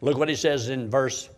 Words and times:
Look 0.00 0.18
what 0.18 0.28
he 0.28 0.36
says 0.36 0.68
in 0.68 0.90
verse 0.90 1.28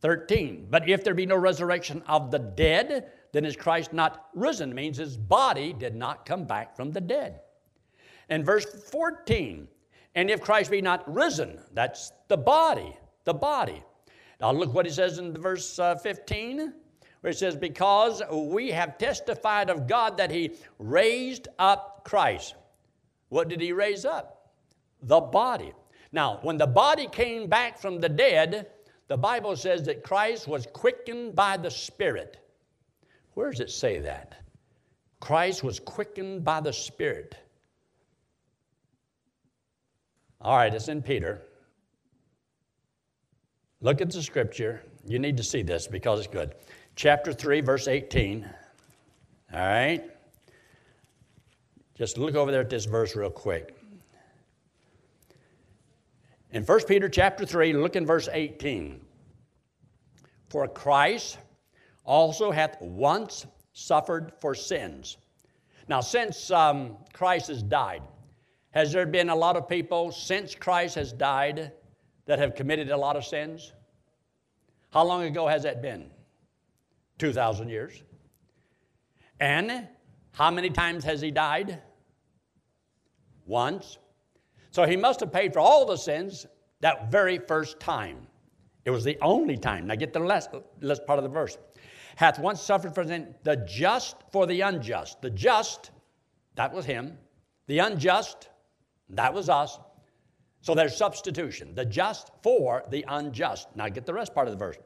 13. 0.00 0.66
But 0.70 0.88
if 0.88 1.04
there 1.04 1.14
be 1.14 1.26
no 1.26 1.36
resurrection 1.36 2.02
of 2.06 2.30
the 2.30 2.38
dead, 2.38 3.10
then 3.32 3.44
is 3.44 3.56
Christ 3.56 3.92
not 3.92 4.28
risen? 4.34 4.74
Means 4.74 4.98
his 4.98 5.16
body 5.16 5.72
did 5.72 5.94
not 5.94 6.26
come 6.26 6.44
back 6.44 6.76
from 6.76 6.90
the 6.90 7.00
dead. 7.00 7.40
In 8.28 8.44
verse 8.44 8.66
14, 8.90 9.68
and 10.14 10.30
if 10.30 10.42
Christ 10.42 10.70
be 10.70 10.82
not 10.82 11.12
risen, 11.12 11.58
that's 11.72 12.12
the 12.28 12.36
body, 12.36 12.96
the 13.24 13.34
body. 13.34 13.82
Now 14.40 14.52
look 14.52 14.74
what 14.74 14.86
he 14.86 14.92
says 14.92 15.18
in 15.18 15.32
verse 15.34 15.78
uh, 15.78 15.94
15, 15.94 16.72
where 17.20 17.30
it 17.30 17.38
says, 17.38 17.56
Because 17.56 18.22
we 18.30 18.70
have 18.70 18.98
testified 18.98 19.70
of 19.70 19.86
God 19.86 20.16
that 20.16 20.30
he 20.30 20.52
raised 20.78 21.48
up 21.58 22.04
Christ. 22.04 22.56
What 23.28 23.48
did 23.48 23.60
he 23.60 23.72
raise 23.72 24.04
up? 24.04 24.50
The 25.02 25.20
body. 25.20 25.72
Now, 26.12 26.38
when 26.42 26.58
the 26.58 26.66
body 26.66 27.08
came 27.08 27.48
back 27.48 27.78
from 27.78 27.98
the 27.98 28.08
dead, 28.08 28.68
the 29.08 29.16
Bible 29.16 29.56
says 29.56 29.82
that 29.84 30.02
Christ 30.02 30.46
was 30.46 30.66
quickened 30.72 31.34
by 31.34 31.56
the 31.56 31.70
Spirit. 31.70 32.38
Where 33.34 33.50
does 33.50 33.60
it 33.60 33.70
say 33.70 33.98
that? 34.00 34.36
Christ 35.20 35.64
was 35.64 35.80
quickened 35.80 36.44
by 36.44 36.60
the 36.60 36.72
Spirit. 36.72 37.34
All 40.40 40.56
right, 40.56 40.74
it's 40.74 40.88
in 40.88 41.02
Peter. 41.02 41.42
Look 43.80 44.00
at 44.00 44.10
the 44.10 44.22
scripture. 44.22 44.82
You 45.06 45.18
need 45.18 45.36
to 45.36 45.42
see 45.42 45.62
this 45.62 45.86
because 45.86 46.20
it's 46.20 46.28
good. 46.28 46.54
Chapter 46.94 47.32
3, 47.32 47.60
verse 47.60 47.88
18. 47.88 48.48
All 49.52 49.60
right? 49.60 50.04
Just 51.94 52.18
look 52.18 52.34
over 52.34 52.50
there 52.50 52.60
at 52.60 52.70
this 52.70 52.84
verse 52.84 53.14
real 53.16 53.30
quick. 53.30 53.81
In 56.52 56.64
1 56.64 56.80
Peter 56.86 57.08
chapter 57.08 57.46
3, 57.46 57.72
look 57.72 57.96
in 57.96 58.04
verse 58.04 58.28
18. 58.30 59.00
For 60.50 60.68
Christ 60.68 61.38
also 62.04 62.50
hath 62.50 62.76
once 62.80 63.46
suffered 63.72 64.32
for 64.38 64.54
sins. 64.54 65.16
Now, 65.88 66.00
since 66.02 66.50
um, 66.50 66.98
Christ 67.14 67.48
has 67.48 67.62
died, 67.62 68.02
has 68.70 68.92
there 68.92 69.06
been 69.06 69.30
a 69.30 69.34
lot 69.34 69.56
of 69.56 69.66
people 69.66 70.12
since 70.12 70.54
Christ 70.54 70.94
has 70.96 71.12
died 71.12 71.72
that 72.26 72.38
have 72.38 72.54
committed 72.54 72.90
a 72.90 72.96
lot 72.96 73.16
of 73.16 73.24
sins? 73.24 73.72
How 74.90 75.04
long 75.04 75.22
ago 75.22 75.46
has 75.46 75.62
that 75.62 75.80
been? 75.80 76.10
2,000 77.18 77.70
years. 77.70 78.02
And 79.40 79.88
how 80.32 80.50
many 80.50 80.68
times 80.68 81.02
has 81.04 81.22
he 81.22 81.30
died? 81.30 81.80
Once. 83.46 83.96
So 84.72 84.84
he 84.84 84.96
must 84.96 85.20
have 85.20 85.32
paid 85.32 85.52
for 85.52 85.60
all 85.60 85.86
the 85.86 85.96
sins 85.96 86.46
that 86.80 87.12
very 87.12 87.38
first 87.38 87.78
time. 87.78 88.26
It 88.84 88.90
was 88.90 89.04
the 89.04 89.18
only 89.20 89.56
time. 89.56 89.86
Now 89.86 89.94
get 89.94 90.12
the 90.12 90.18
last, 90.18 90.50
last 90.80 91.06
part 91.06 91.18
of 91.18 91.22
the 91.22 91.28
verse. 91.28 91.56
Hath 92.16 92.38
once 92.38 92.60
suffered 92.60 92.94
for 92.94 93.04
sin, 93.04 93.34
the 93.44 93.56
just 93.56 94.16
for 94.32 94.46
the 94.46 94.62
unjust. 94.62 95.22
The 95.22 95.30
just, 95.30 95.90
that 96.56 96.72
was 96.72 96.84
him. 96.84 97.18
The 97.66 97.78
unjust, 97.78 98.48
that 99.10 99.32
was 99.32 99.48
us. 99.48 99.78
So 100.62 100.74
there's 100.74 100.96
substitution. 100.96 101.74
The 101.74 101.84
just 101.84 102.30
for 102.42 102.82
the 102.90 103.04
unjust. 103.08 103.68
Now 103.76 103.88
get 103.88 104.06
the 104.06 104.14
rest 104.14 104.34
part 104.34 104.48
of 104.48 104.52
the 104.52 104.58
verse. 104.58 104.78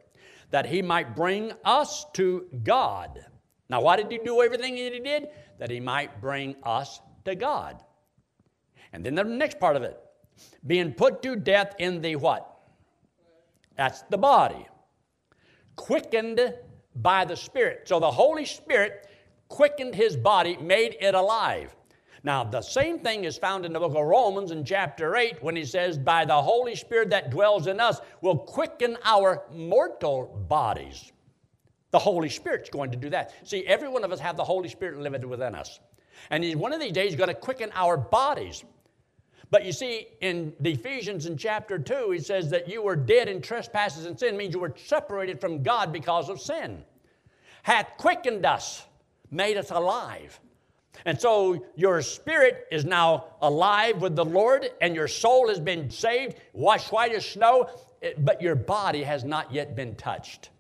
That 0.51 0.67
he 0.67 0.83
might 0.83 1.14
bring 1.14 1.53
us 1.64 2.07
to 2.14 2.47
God. 2.64 3.25
Now, 3.69 3.83
why 3.83 3.97
did 3.97 4.11
he 4.11 4.19
do 4.19 4.42
everything 4.42 4.77
that 4.77 4.92
he 4.92 5.01
did? 5.01 5.29
That 5.59 5.70
he 5.70 5.81
might 5.81 6.20
bring 6.20 6.57
us 6.62 7.01
to 7.25 7.34
God. 7.34 7.83
And 8.97 9.05
then 9.05 9.14
the 9.14 9.25
next 9.25 9.61
part 9.61 9.77
of 9.77 9.83
it 9.83 10.00
being 10.66 10.92
put 10.92 11.22
to 11.22 11.36
death 11.36 11.75
in 11.78 12.00
the 12.00 12.16
what? 12.16 12.50
That's 13.77 14.00
the 14.02 14.16
body. 14.16 14.66
Quickened 15.77 16.55
by 16.97 17.27
the 17.27 17.36
Spirit. 17.36 17.83
So 17.84 18.00
the 18.00 18.11
Holy 18.11 18.47
Spirit 18.47 19.06
quickened 19.48 19.94
his 19.94 20.17
body, 20.17 20.57
made 20.57 20.96
it 20.98 21.14
alive. 21.14 21.77
Now, 22.24 22.42
the 22.42 22.62
same 22.62 22.98
thing 22.98 23.24
is 23.24 23.36
found 23.36 23.67
in 23.67 23.74
the 23.74 23.79
book 23.79 23.95
of 23.95 24.02
Romans 24.02 24.51
in 24.51 24.64
chapter 24.64 25.14
8 25.14 25.42
when 25.42 25.55
he 25.55 25.64
says, 25.64 25.98
By 25.98 26.24
the 26.24 26.40
Holy 26.40 26.74
Spirit 26.74 27.11
that 27.11 27.30
dwells 27.30 27.67
in 27.67 27.78
us 27.78 28.01
will 28.23 28.39
quicken 28.39 28.96
our 29.05 29.42
mortal 29.52 30.45
bodies. 30.48 31.13
The 31.90 31.98
Holy 31.98 32.30
Spirit's 32.30 32.70
going 32.70 32.90
to 32.92 32.96
do 32.96 33.11
that. 33.11 33.34
See, 33.46 33.64
every 33.67 33.89
one 33.89 34.05
of 34.05 34.11
us 34.11 34.20
have 34.20 34.39
the 34.39 34.45
Holy 34.45 34.70
Spirit 34.70 34.98
living 34.98 35.28
within 35.28 35.55
us. 35.55 35.80
And 36.30 36.42
he's, 36.42 36.57
one 36.57 36.73
of 36.73 36.80
these 36.80 36.92
days, 36.92 37.14
going 37.14 37.28
to 37.28 37.34
quicken 37.34 37.70
our 37.74 37.98
bodies. 37.98 38.64
But 39.51 39.64
you 39.64 39.73
see, 39.73 40.08
in 40.20 40.52
Ephesians 40.62 41.27
in 41.27 41.36
chapter 41.36 41.79
2, 41.79 42.11
he 42.11 42.18
says 42.18 42.51
that 42.51 42.68
you 42.68 42.83
were 42.83 42.96
dead 42.96 43.29
in 43.29 43.40
trespasses 43.40 44.07
and 44.07 44.18
sin, 44.18 44.36
means 44.36 44.55
you 44.55 44.61
were 44.61 44.74
separated 44.77 45.40
from 45.40 45.62
God 45.62 45.92
because 45.92 46.29
of 46.29 46.40
sin. 46.40 46.83
Hath 47.62 47.90
quickened 47.96 48.45
us, 48.45 48.84
made 49.30 49.57
us 49.57 49.70
alive. 49.70 50.39
And 51.05 51.20
so 51.20 51.64
your 51.77 52.02
spirit 52.02 52.67
is 52.73 52.84
now 52.84 53.27
alive 53.40 54.01
with 54.01 54.17
the 54.17 54.24
Lord, 54.24 54.70
and 54.80 54.95
your 54.95 55.08
soul 55.08 55.48
has 55.48 55.61
been 55.61 55.90
saved, 55.90 56.36
washed 56.52 56.90
white 56.90 57.13
as 57.13 57.24
snow, 57.24 57.68
eh, 58.02 58.13
but 58.18 58.42
your 58.42 58.57
body 58.57 59.02
has 59.02 59.24
not 59.24 59.52
yet 59.52 59.77
been 59.77 59.95
touched. 59.95 60.51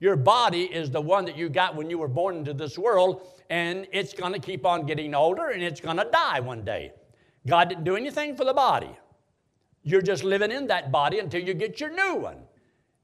Your 0.00 0.16
body 0.16 0.64
is 0.64 0.90
the 0.90 1.00
one 1.00 1.26
that 1.26 1.36
you 1.36 1.48
got 1.48 1.76
when 1.76 1.90
you 1.90 1.98
were 1.98 2.08
born 2.08 2.36
into 2.36 2.54
this 2.54 2.78
world, 2.78 3.22
and 3.50 3.86
it's 3.92 4.14
to 4.32 4.38
keep 4.38 4.64
on 4.64 4.86
getting 4.86 5.14
older 5.14 5.48
and 5.48 5.62
it's 5.62 5.80
to 5.98 6.10
die 6.10 6.40
one 6.40 6.64
day. 6.64 6.92
God 7.46 7.68
didn't 7.68 7.84
do 7.84 7.96
anything 7.96 8.36
for 8.36 8.44
the 8.44 8.54
body. 8.54 8.90
You're 9.82 10.02
just 10.02 10.22
living 10.22 10.52
in 10.52 10.68
that 10.68 10.92
body 10.92 11.18
until 11.18 11.42
you 11.42 11.54
get 11.54 11.80
your 11.80 11.90
new 11.90 12.16
one. 12.16 12.38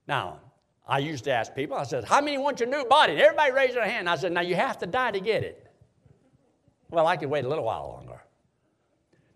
Now, 0.07 0.41
I 0.87 0.99
used 1.01 1.25
to 1.25 1.33
ask 1.33 1.55
people, 1.55 1.77
I 1.77 1.83
said, 1.83 2.05
How 2.05 2.21
many 2.21 2.39
want 2.39 2.61
your 2.61 2.69
new 2.69 2.85
body? 2.85 3.15
everybody 3.15 3.53
raised 3.53 3.75
their 3.75 3.85
hand. 3.85 4.09
I 4.09 4.17
said, 4.17 4.33
Now 4.33 4.41
you 4.41 4.55
have 4.55 4.79
to 4.79 4.87
die 4.87 5.11
to 5.11 5.21
get 5.21 5.43
it. 5.43 5.71
Well, 6.91 7.07
I 7.07 7.17
could 7.17 7.29
wait 7.29 7.45
a 7.45 7.49
little 7.49 7.65
while 7.65 7.89
longer. 7.89 8.23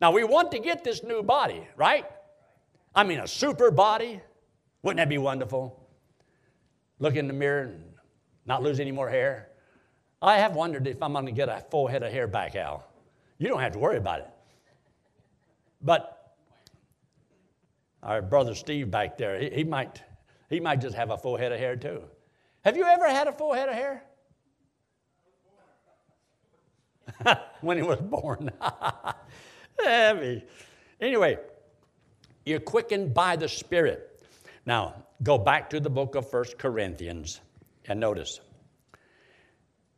Now, 0.00 0.10
we 0.10 0.24
want 0.24 0.50
to 0.52 0.58
get 0.58 0.82
this 0.82 1.02
new 1.02 1.22
body, 1.22 1.66
right? 1.76 2.06
I 2.94 3.04
mean, 3.04 3.20
a 3.20 3.26
super 3.28 3.70
body. 3.70 4.20
Wouldn't 4.82 4.98
that 4.98 5.08
be 5.08 5.18
wonderful? 5.18 5.78
Look 6.98 7.16
in 7.16 7.26
the 7.26 7.34
mirror 7.34 7.62
and 7.62 7.84
not 8.46 8.62
lose 8.62 8.80
any 8.80 8.91
more 8.91 9.08
hair. 9.08 9.48
I 10.20 10.38
have 10.38 10.54
wondered 10.54 10.86
if 10.86 11.02
I'm 11.02 11.12
going 11.12 11.26
to 11.26 11.32
get 11.32 11.48
a 11.48 11.64
full 11.70 11.86
head 11.86 12.02
of 12.02 12.12
hair 12.12 12.26
back, 12.26 12.56
Al. 12.56 12.84
You 13.38 13.48
don't 13.48 13.60
have 13.60 13.72
to 13.72 13.78
worry 13.78 13.96
about 13.96 14.20
it. 14.20 14.30
But 15.82 16.34
our 18.03 18.22
brother 18.22 18.54
Steve 18.54 18.91
back 18.91 19.16
there, 19.19 19.38
he, 19.38 19.50
he, 19.50 19.65
might, 19.65 20.03
he 20.48 20.60
might 20.60 20.81
just 20.81 20.94
have 20.94 21.10
a 21.10 21.16
full 21.16 21.37
head 21.37 21.53
of 21.53 21.59
hair 21.59 21.76
too. 21.76 22.03
Have 22.65 22.76
you 22.76 22.84
ever 22.84 23.09
had 23.09 23.26
a 23.26 23.32
full 23.32 23.53
head 23.53 23.69
of 23.69 23.75
hair? 23.75 24.04
when 27.60 27.76
he 27.76 27.82
was 27.82 28.00
born. 28.00 28.50
anyway, 31.00 31.38
you're 32.44 32.60
quickened 32.60 33.12
by 33.12 33.37
the 33.37 33.48
Spirit. 33.48 34.25
Now, 34.66 35.04
go 35.22 35.38
back 35.38 35.71
to 35.71 35.81
the 35.81 35.91
book 35.91 36.15
of 36.15 36.31
First 36.31 36.59
Corinthians 36.59 37.41
and 37.87 37.98
notice. 37.98 38.41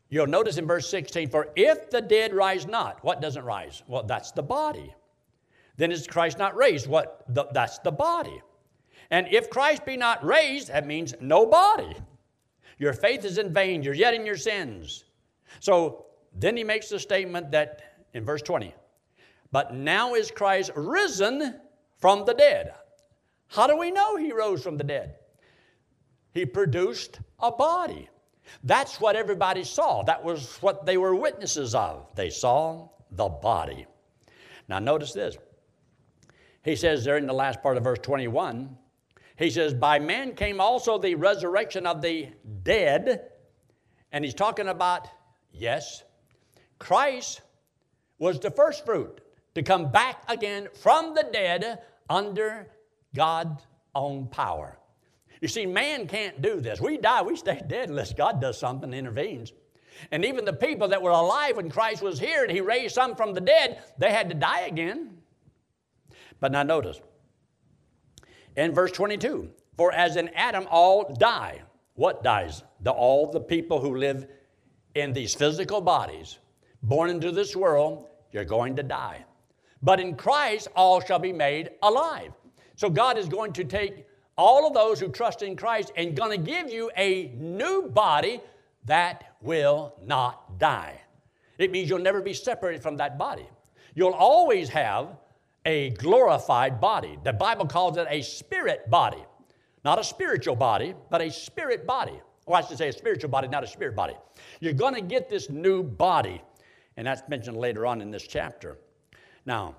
You'll 0.09 0.27
notice 0.27 0.59
in 0.59 0.67
verse 0.67 0.89
16, 0.89 1.29
for 1.29 1.49
if 1.57 1.91
the 1.91 2.01
dead 2.01 2.33
rise 2.33 2.67
not, 2.67 3.03
what 3.05 3.21
doesn't 3.21 3.45
rise? 3.45 3.83
Well, 3.87 4.05
that's 4.05 4.33
the 4.33 4.43
body. 4.43 4.95
Then 5.77 5.91
is 5.91 6.07
Christ 6.07 6.39
not 6.39 6.57
raised? 6.57 6.87
What? 6.87 7.25
The, 7.29 7.47
that's 7.53 7.79
the 7.79 7.91
body. 7.91 8.41
And 9.11 9.27
if 9.31 9.51
Christ 9.51 9.85
be 9.85 9.97
not 9.97 10.25
raised, 10.25 10.69
that 10.69 10.87
means 10.87 11.15
no 11.21 11.47
body. 11.47 11.95
Your 12.79 12.93
faith 12.93 13.25
is 13.25 13.39
in 13.39 13.53
vain. 13.53 13.83
You're 13.83 13.95
yet 13.95 14.15
in 14.15 14.27
your 14.27 14.37
sins. 14.37 15.05
So 15.61 16.07
then 16.35 16.57
he 16.57 16.65
makes 16.65 16.89
the 16.89 16.99
statement 16.99 17.51
that 17.53 18.07
in 18.13 18.25
verse 18.25 18.43
20, 18.43 18.75
but 19.53 19.75
now 19.75 20.15
is 20.15 20.31
Christ 20.31 20.71
risen 20.75 21.61
from 21.99 22.25
the 22.25 22.35
dead. 22.35 22.75
How 23.49 23.67
do 23.67 23.77
we 23.77 23.91
know 23.91 24.17
he 24.17 24.33
rose 24.33 24.63
from 24.63 24.77
the 24.77 24.85
dead? 24.85 25.17
He 26.33 26.45
produced 26.45 27.21
a 27.39 27.53
body. 27.53 28.09
That's 28.65 29.01
what 29.01 29.17
everybody 29.17 29.65
saw. 29.65 30.03
That 30.03 30.23
was 30.23 30.59
what 30.61 30.85
they 30.85 30.97
were 30.97 31.15
witnesses 31.15 31.75
of. 31.75 32.09
They 32.15 32.31
saw 32.31 32.89
the 33.13 33.29
body. 33.29 33.87
Now, 34.69 34.81
notice 34.81 35.13
this. 35.13 35.37
He 36.65 36.77
says 36.77 37.05
there 37.05 37.19
in 37.19 37.27
the 37.27 37.35
last 37.35 37.63
part 37.63 37.77
of 37.77 37.85
verse 37.85 37.99
21, 38.01 38.77
he 39.37 39.51
says, 39.51 39.75
By 39.75 39.99
man 39.99 40.35
came 40.35 40.61
also 40.61 40.99
the 40.99 41.15
resurrection 41.15 41.87
of 41.87 42.01
the 42.01 42.29
dead. 42.63 43.31
And 44.13 44.25
he's 44.25 44.35
talking 44.35 44.69
about, 44.69 45.09
yes, 45.53 46.05
Christ 46.79 47.43
was 48.19 48.41
the 48.41 48.51
first 48.51 48.87
fruit 48.87 49.21
to 49.55 49.63
come 49.63 49.91
back 49.91 50.23
again 50.29 50.69
from 50.73 51.15
the 51.15 51.29
dead 51.33 51.81
under 52.09 52.69
God's 53.15 53.67
own 53.95 54.29
power. 54.29 54.79
You 55.41 55.49
see, 55.49 55.67
man 55.67 56.07
can't 56.07 56.41
do 56.41 56.61
this. 56.61 56.81
We 56.81 56.97
die, 56.97 57.23
we 57.23 57.37
stay 57.37 57.61
dead 57.67 57.91
unless 57.91 58.13
God 58.13 58.41
does 58.41 58.59
something, 58.59 58.95
intervenes. 58.95 59.53
And 60.11 60.25
even 60.25 60.45
the 60.45 60.53
people 60.53 60.89
that 60.89 61.03
were 61.03 61.11
alive 61.11 61.57
when 61.57 61.71
Christ 61.71 62.03
was 62.03 62.19
here 62.19 62.43
and 62.43 62.51
he 62.51 62.61
raised 62.61 62.95
some 62.95 63.15
from 63.15 63.35
the 63.35 63.41
dead, 63.41 63.83
they 63.99 64.11
had 64.11 64.29
to 64.31 64.35
die 64.35 64.61
again. 64.61 65.19
But 66.41 66.53
now 66.53 66.63
notice, 66.63 67.01
In 68.57 68.73
verse 68.73 68.93
22, 68.93 69.51
for 69.77 69.93
as 69.93 70.17
in 70.17 70.29
Adam 70.35 70.67
all 70.71 71.15
die. 71.19 71.63
What 71.95 72.23
dies? 72.23 72.63
The, 72.81 72.91
all 72.91 73.31
the 73.31 73.41
people 73.41 73.81
who 73.81 73.97
live 73.97 74.27
in 74.95 75.13
these 75.13 75.35
physical 75.35 75.81
bodies, 75.81 76.39
born 76.83 77.11
into 77.11 77.31
this 77.31 77.55
world, 77.57 78.09
you're 78.33 78.45
going 78.45 78.77
to 78.77 78.83
die. 78.83 79.25
But 79.83 80.01
in 80.01 80.17
Christ, 80.17 80.69
all 80.75 81.01
shall 81.01 81.19
be 81.19 81.33
made 81.33 81.71
alive. 81.83 82.33
So 82.77 82.91
God 82.91 83.19
is 83.19 83.29
going 83.29 83.53
to 83.55 83.65
take 83.65 84.07
all 84.37 84.67
of 84.67 84.75
those 84.75 84.99
who 84.99 85.09
trust 85.09 85.43
in 85.43 85.57
Christ 85.57 85.93
and 85.97 86.17
going 86.17 86.31
to 86.31 86.51
give 86.51 86.71
you 86.71 86.91
a 86.97 87.33
new 87.37 87.89
body 87.89 88.41
that 88.87 89.37
will 89.41 89.95
not 90.05 90.59
die. 90.59 91.01
It 91.59 91.71
means 91.71 91.89
you'll 91.89 92.01
never 92.01 92.21
be 92.21 92.35
separated 92.35 92.83
from 92.83 92.97
that 92.97 93.17
body. 93.17 93.47
You'll 93.95 94.13
always 94.13 94.69
have 94.71 95.17
a 95.65 95.91
glorified 95.91 96.81
body. 96.81 97.19
The 97.25 97.33
Bible 97.33 97.67
calls 97.67 97.97
it 97.97 98.07
a 98.11 98.23
spirit 98.23 98.91
body. 98.91 99.25
Not 99.85 99.99
a 99.99 100.05
spiritual 100.05 100.57
body, 100.57 100.95
but 101.11 101.21
a 101.21 101.31
spirit 101.31 101.87
body. 101.87 102.21
Or 102.47 102.57
I 102.57 102.63
should 102.63 102.79
say 102.79 102.89
a 102.89 102.93
spiritual 102.93 103.31
body, 103.31 103.49
not 103.49 103.65
a 103.65 103.67
spirit 103.67 103.97
body. 103.97 104.15
You're 104.61 104.73
going 104.73 104.95
to 104.95 105.01
get 105.01 105.29
this 105.29 105.49
new 105.51 105.83
body. 105.83 106.43
And 106.97 107.07
that's 107.07 107.23
mentioned 107.29 107.57
later 107.57 107.87
on 107.87 108.01
in 108.01 108.11
this 108.11 108.27
chapter. 108.27 108.79
Now, 109.47 109.77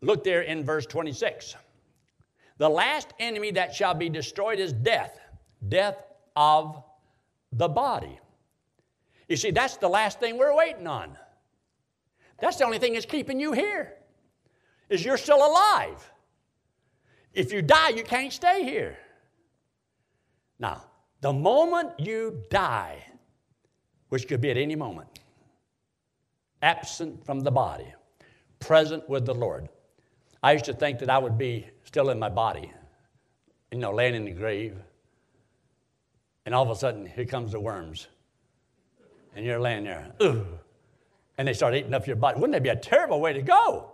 look 0.00 0.24
there 0.24 0.42
in 0.42 0.64
verse 0.64 0.86
26. 0.86 1.54
The 2.58 2.68
last 2.68 3.14
enemy 3.18 3.52
that 3.52 3.74
shall 3.74 3.94
be 3.94 4.08
destroyed 4.08 4.58
is 4.58 4.72
death, 4.72 5.18
death 5.68 5.96
of 6.36 6.82
the 7.52 7.68
body. 7.68 8.18
You 9.28 9.36
see, 9.36 9.50
that's 9.50 9.76
the 9.76 9.88
last 9.88 10.20
thing 10.20 10.36
we're 10.36 10.54
waiting 10.54 10.86
on. 10.86 11.16
That's 12.40 12.56
the 12.56 12.64
only 12.64 12.78
thing 12.78 12.94
that's 12.94 13.06
keeping 13.06 13.38
you 13.38 13.52
here, 13.52 13.94
is 14.90 15.04
you're 15.04 15.16
still 15.16 15.38
alive. 15.38 16.12
If 17.32 17.52
you 17.52 17.62
die, 17.62 17.90
you 17.90 18.02
can't 18.02 18.32
stay 18.32 18.64
here. 18.64 18.98
Now, 20.58 20.84
the 21.20 21.32
moment 21.32 21.92
you 21.98 22.42
die, 22.50 23.04
which 24.08 24.26
could 24.28 24.40
be 24.40 24.50
at 24.50 24.56
any 24.56 24.74
moment, 24.74 25.20
absent 26.60 27.24
from 27.24 27.40
the 27.40 27.50
body, 27.50 27.94
present 28.58 29.08
with 29.08 29.24
the 29.24 29.34
Lord. 29.34 29.68
I 30.42 30.52
used 30.52 30.64
to 30.66 30.74
think 30.74 30.98
that 30.98 31.08
I 31.08 31.18
would 31.18 31.38
be 31.38 31.66
still 31.84 32.10
in 32.10 32.18
my 32.18 32.28
body, 32.28 32.72
you 33.70 33.78
know, 33.78 33.92
laying 33.92 34.14
in 34.14 34.24
the 34.24 34.32
grave. 34.32 34.76
And 36.44 36.54
all 36.54 36.64
of 36.64 36.70
a 36.70 36.74
sudden, 36.74 37.06
here 37.06 37.26
comes 37.26 37.52
the 37.52 37.60
worms. 37.60 38.08
And 39.36 39.46
you're 39.46 39.60
laying 39.60 39.84
there, 39.84 40.12
Ugh. 40.20 40.44
and 41.38 41.46
they 41.46 41.52
start 41.52 41.74
eating 41.74 41.94
up 41.94 42.06
your 42.06 42.16
body. 42.16 42.40
Wouldn't 42.40 42.52
that 42.54 42.62
be 42.64 42.68
a 42.68 42.76
terrible 42.76 43.20
way 43.20 43.32
to 43.32 43.42
go? 43.42 43.92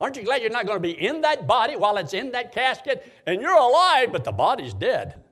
Aren't 0.00 0.16
you 0.16 0.22
glad 0.22 0.40
you're 0.40 0.50
not 0.50 0.66
going 0.66 0.76
to 0.76 0.80
be 0.80 0.92
in 0.92 1.20
that 1.20 1.46
body 1.46 1.76
while 1.76 1.98
it's 1.98 2.14
in 2.14 2.32
that 2.32 2.52
casket 2.52 3.12
and 3.26 3.40
you're 3.40 3.52
alive, 3.52 4.10
but 4.12 4.24
the 4.24 4.32
body's 4.32 4.72
dead? 4.72 5.22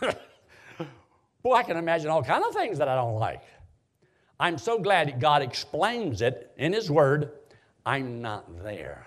Boy, 1.42 1.54
I 1.54 1.62
can 1.62 1.76
imagine 1.76 2.10
all 2.10 2.22
kinds 2.22 2.46
of 2.46 2.54
things 2.54 2.78
that 2.78 2.88
I 2.88 2.94
don't 2.94 3.18
like. 3.18 3.42
I'm 4.38 4.58
so 4.58 4.78
glad 4.78 5.08
that 5.08 5.20
God 5.20 5.40
explains 5.40 6.20
it 6.20 6.52
in 6.58 6.72
His 6.72 6.90
Word. 6.90 7.32
I'm 7.86 8.20
not 8.20 8.62
there. 8.62 9.06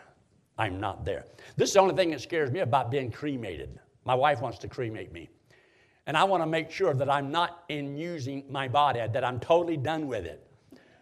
I'm 0.57 0.79
not 0.79 1.05
there. 1.05 1.25
This 1.55 1.69
is 1.69 1.73
the 1.73 1.81
only 1.81 1.95
thing 1.95 2.11
that 2.11 2.21
scares 2.21 2.51
me 2.51 2.61
about 2.61 2.89
being 2.89 3.11
cremated. 3.11 3.79
My 4.05 4.15
wife 4.15 4.41
wants 4.41 4.57
to 4.59 4.67
cremate 4.67 5.11
me. 5.11 5.29
And 6.07 6.17
I 6.17 6.23
want 6.23 6.41
to 6.41 6.47
make 6.47 6.71
sure 6.71 6.94
that 6.94 7.09
I'm 7.09 7.29
not 7.29 7.65
in 7.69 7.97
using 7.97 8.45
my 8.49 8.67
body, 8.67 9.01
that 9.05 9.23
I'm 9.23 9.39
totally 9.39 9.77
done 9.77 10.07
with 10.07 10.25
it. 10.25 10.44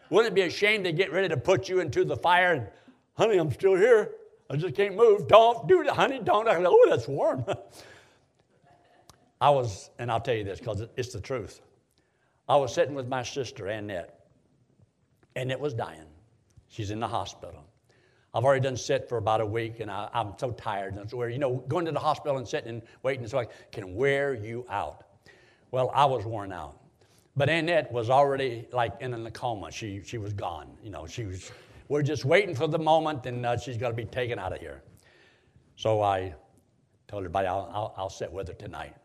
Wouldn't 0.10 0.34
it 0.34 0.36
be 0.36 0.42
a 0.42 0.50
shame 0.50 0.84
to 0.84 0.92
get 0.92 1.14
ready 1.14 1.30
to 1.30 1.38
put 1.38 1.70
you 1.70 1.80
into 1.80 2.04
the 2.04 2.18
fire 2.18 2.54
and 2.54 2.68
honey, 3.16 3.38
I'm 3.38 3.52
still 3.52 3.76
here. 3.76 4.12
I 4.50 4.58
just 4.58 4.76
can't 4.76 4.96
move. 4.96 5.28
Don't 5.28 5.68
do 5.68 5.84
that, 5.84 5.96
honey. 5.96 6.20
Don't. 6.24 6.48
Oh, 6.48 6.86
that's 6.90 7.08
warm. 7.08 7.46
I 9.42 9.50
was, 9.50 9.90
and 10.00 10.12
I'll 10.12 10.22
tell 10.22 10.36
you 10.36 10.44
this 10.44 10.60
because 10.60 10.84
it's 10.96 11.12
the 11.12 11.20
truth. 11.20 11.62
I 12.48 12.56
was 12.56 12.74
sitting 12.74 12.96
with 12.96 13.08
my 13.08 13.24
sister, 13.24 13.68
Annette, 13.68 14.28
and 15.36 15.52
it 15.52 15.60
was 15.60 15.74
dying. 15.74 16.08
She's 16.70 16.92
in 16.92 17.00
the 17.00 17.08
hospital. 17.08 17.66
I've 18.34 18.44
already 18.44 18.62
done 18.62 18.78
sit 18.78 19.08
for 19.08 19.18
about 19.18 19.42
a 19.42 19.46
week, 19.46 19.80
and 19.80 19.90
I, 19.90 20.10
am 20.14 20.34
so 20.38 20.52
tired. 20.52 20.96
And 20.96 21.10
so, 21.10 21.18
where 21.18 21.30
you 21.30 21.40
know, 21.40 21.64
going 21.68 21.86
to 21.86 21.92
the 21.92 22.00
hospital 22.00 22.38
and 22.38 22.48
sitting 22.48 22.70
and 22.70 22.82
waiting 23.02 23.28
so 23.28 23.40
I 23.40 23.48
can 23.72 23.96
wear 23.96 24.34
you 24.34 24.66
out. 24.70 25.06
Well, 25.72 25.90
I 25.94 26.06
was 26.06 26.26
worn 26.26 26.52
out, 26.52 26.80
but 27.36 27.50
Annette 27.50 27.92
was 27.92 28.10
already 28.10 28.68
like 28.72 28.94
in 29.00 29.14
a 29.14 29.32
coma. 29.32 29.72
She 29.72 30.02
she 30.04 30.18
was 30.18 30.34
gone. 30.34 30.68
You 30.84 30.90
know, 30.90 31.08
she 31.08 31.26
was 31.26 31.52
we're 31.88 32.02
just 32.02 32.26
waiting 32.26 32.56
for 32.56 32.68
the 32.68 32.80
moment, 32.80 33.26
and 33.26 33.46
uh, 33.46 33.58
she's 33.58 33.78
going 33.78 33.92
to 33.92 33.96
be 33.96 34.06
taken 34.06 34.40
out 34.40 34.54
of 34.54 34.60
here. 34.60 34.84
So 35.76 36.02
I 36.02 36.34
told 37.08 37.22
everybody 37.22 37.48
I'll, 37.48 37.70
I'll, 37.74 37.94
I'll, 37.98 38.10
sit 38.10 38.32
with 38.32 38.48
her 38.48 38.54
tonight. 38.54 38.96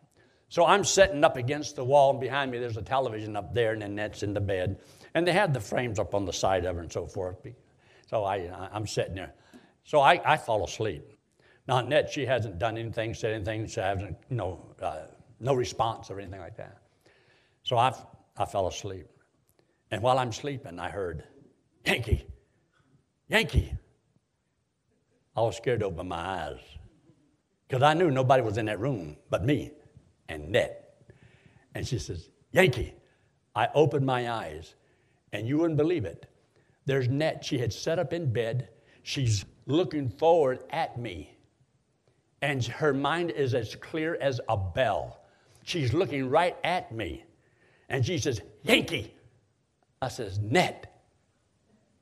So 0.48 0.64
I'm 0.64 0.84
sitting 0.84 1.22
up 1.22 1.36
against 1.36 1.76
the 1.76 1.84
wall, 1.84 2.10
and 2.10 2.20
behind 2.20 2.50
me 2.50 2.58
there's 2.58 2.76
a 2.76 2.82
television 2.82 3.36
up 3.36 3.54
there, 3.54 3.72
and 3.72 3.82
then 3.82 3.96
that's 3.96 4.22
in 4.22 4.32
the 4.32 4.40
bed. 4.40 4.80
And 5.14 5.26
they 5.26 5.32
had 5.32 5.52
the 5.52 5.60
frames 5.60 5.98
up 5.98 6.14
on 6.14 6.24
the 6.24 6.32
side 6.32 6.64
of 6.64 6.76
her 6.76 6.82
and 6.82 6.92
so 6.92 7.06
forth. 7.06 7.36
So 8.08 8.24
I, 8.24 8.68
I'm 8.72 8.86
sitting 8.86 9.14
there. 9.14 9.34
So 9.84 10.00
I, 10.00 10.20
I 10.24 10.36
fall 10.36 10.64
asleep. 10.64 11.04
Now, 11.66 11.78
Annette, 11.78 12.10
she 12.10 12.26
hasn't 12.26 12.58
done 12.58 12.78
anything, 12.78 13.14
said 13.14 13.32
anything, 13.32 13.66
she 13.66 13.80
hasn't, 13.80 14.16
you 14.28 14.36
know, 14.36 14.74
uh, 14.80 15.02
no 15.38 15.54
response 15.54 16.10
or 16.10 16.18
anything 16.18 16.40
like 16.40 16.56
that. 16.56 16.78
So 17.62 17.76
I, 17.76 17.92
I 18.36 18.44
fell 18.44 18.66
asleep. 18.66 19.06
And 19.90 20.02
while 20.02 20.18
I'm 20.18 20.32
sleeping, 20.32 20.78
I 20.78 20.88
heard, 20.88 21.24
Yankee, 21.84 22.26
Yankee. 23.30 23.72
I 25.36 25.42
was 25.42 25.56
scared 25.56 25.80
to 25.80 25.86
open 25.86 26.08
my 26.08 26.16
eyes 26.16 26.58
because 27.66 27.82
I 27.82 27.94
knew 27.94 28.10
nobody 28.10 28.42
was 28.42 28.58
in 28.58 28.66
that 28.66 28.80
room 28.80 29.16
but 29.30 29.44
me 29.44 29.70
and 30.28 30.50
Net. 30.50 31.04
And 31.74 31.86
she 31.86 31.98
says, 31.98 32.28
Yankee. 32.52 32.94
I 33.54 33.68
opened 33.74 34.06
my 34.06 34.30
eyes, 34.30 34.74
and 35.32 35.46
you 35.46 35.58
wouldn't 35.58 35.76
believe 35.76 36.04
it. 36.04 36.26
There's 36.86 37.08
Net. 37.08 37.44
She 37.44 37.58
had 37.58 37.72
sat 37.72 37.98
up 37.98 38.12
in 38.12 38.32
bed. 38.32 38.68
She's 39.02 39.44
looking 39.66 40.08
forward 40.08 40.60
at 40.70 40.98
me, 40.98 41.36
and 42.42 42.64
her 42.64 42.92
mind 42.92 43.30
is 43.32 43.54
as 43.54 43.74
clear 43.74 44.16
as 44.20 44.40
a 44.48 44.56
bell. 44.56 45.20
She's 45.64 45.92
looking 45.92 46.30
right 46.30 46.56
at 46.62 46.92
me, 46.92 47.24
and 47.88 48.04
she 48.04 48.18
says, 48.18 48.40
Yankee. 48.62 49.14
I 50.00 50.08
says, 50.08 50.38
Net. 50.38 51.02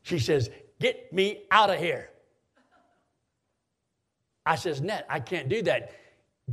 She 0.03 0.19
says, 0.19 0.51
Get 0.81 1.13
me 1.13 1.45
out 1.51 1.71
of 1.71 1.79
here. 1.79 2.11
I 4.47 4.57
says, 4.57 4.81
Net, 4.81 5.07
I 5.11 5.21
can't 5.21 5.49
do 5.49 5.63
that. 5.63 5.93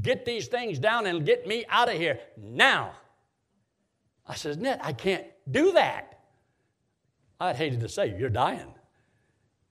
Get 0.01 0.25
these 0.25 0.47
things 0.47 0.79
down 0.79 1.05
and 1.05 1.25
get 1.25 1.47
me 1.47 1.65
out 1.69 1.87
of 1.87 1.95
here 1.95 2.19
now. 2.37 2.93
I 4.27 4.35
says, 4.35 4.57
Net, 4.57 4.79
I 4.83 4.91
can't 4.91 5.25
do 5.49 5.71
that. 5.73 6.19
I'd 7.39 7.55
hated 7.55 7.79
to 7.81 7.89
say, 7.89 8.15
You're 8.17 8.29
dying. 8.29 8.73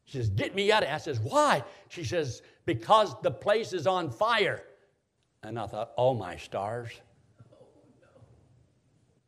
She 0.05 0.19
says, 0.19 0.31
Get 0.31 0.55
me 0.55 0.71
out 0.73 0.83
of 0.83 0.89
here. 0.89 0.95
I 0.95 0.99
says, 0.99 1.21
Why? 1.21 1.63
She 1.89 2.05
says, 2.05 2.43
Because 2.65 3.15
the 3.23 3.31
place 3.31 3.73
is 3.73 3.87
on 3.87 4.11
fire. 4.11 4.63
And 5.43 5.59
I 5.59 5.67
thought, 5.67 5.93
Oh 5.99 6.15
my 6.15 6.37
stars. 6.37 6.93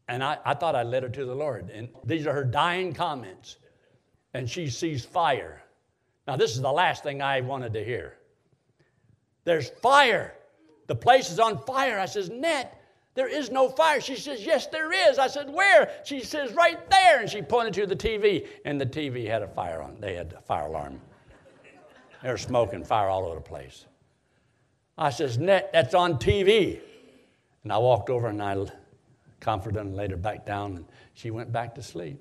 And 0.08 0.22
I, 0.22 0.38
I 0.44 0.54
thought 0.54 0.76
I 0.76 0.84
led 0.84 1.02
her 1.02 1.08
to 1.08 1.24
the 1.24 1.34
Lord. 1.34 1.68
And 1.70 1.88
these 2.04 2.26
are 2.26 2.32
her 2.32 2.44
dying 2.44 2.94
comments 2.94 3.56
and 4.36 4.50
she 4.50 4.68
sees 4.68 5.02
fire. 5.02 5.62
Now, 6.26 6.36
this 6.36 6.54
is 6.54 6.60
the 6.60 6.70
last 6.70 7.02
thing 7.02 7.22
I 7.22 7.40
wanted 7.40 7.72
to 7.72 7.82
hear. 7.82 8.18
There's 9.44 9.70
fire. 9.80 10.34
The 10.88 10.94
place 10.94 11.30
is 11.30 11.40
on 11.40 11.64
fire. 11.64 11.98
I 11.98 12.04
says, 12.04 12.28
Net, 12.28 12.82
there 13.14 13.28
is 13.28 13.50
no 13.50 13.70
fire. 13.70 14.00
She 14.00 14.16
says, 14.16 14.44
Yes, 14.44 14.66
there 14.66 14.92
is. 14.92 15.18
I 15.18 15.28
said, 15.28 15.48
Where? 15.48 15.90
She 16.04 16.20
says, 16.20 16.52
Right 16.52 16.90
there. 16.90 17.20
And 17.20 17.30
she 17.30 17.40
pointed 17.40 17.72
to 17.74 17.86
the 17.86 17.96
TV, 17.96 18.46
and 18.66 18.78
the 18.78 18.84
TV 18.84 19.26
had 19.26 19.42
a 19.42 19.48
fire 19.48 19.80
on. 19.80 19.96
They 20.00 20.14
had 20.14 20.34
a 20.36 20.42
fire 20.42 20.66
alarm. 20.66 21.00
There 22.22 22.32
was 22.32 22.42
smoke 22.42 22.74
and 22.74 22.86
fire 22.86 23.08
all 23.08 23.24
over 23.24 23.36
the 23.36 23.40
place. 23.40 23.86
I 24.98 25.10
says, 25.10 25.38
Net, 25.38 25.70
that's 25.72 25.94
on 25.94 26.18
TV. 26.18 26.80
And 27.62 27.72
I 27.72 27.78
walked 27.78 28.10
over 28.10 28.26
and 28.26 28.42
I 28.42 28.66
comforted 29.40 29.76
her 29.76 29.80
and 29.80 29.96
laid 29.96 30.10
her 30.10 30.16
back 30.18 30.44
down, 30.44 30.76
and 30.76 30.84
she 31.14 31.30
went 31.30 31.50
back 31.52 31.74
to 31.76 31.82
sleep. 31.82 32.20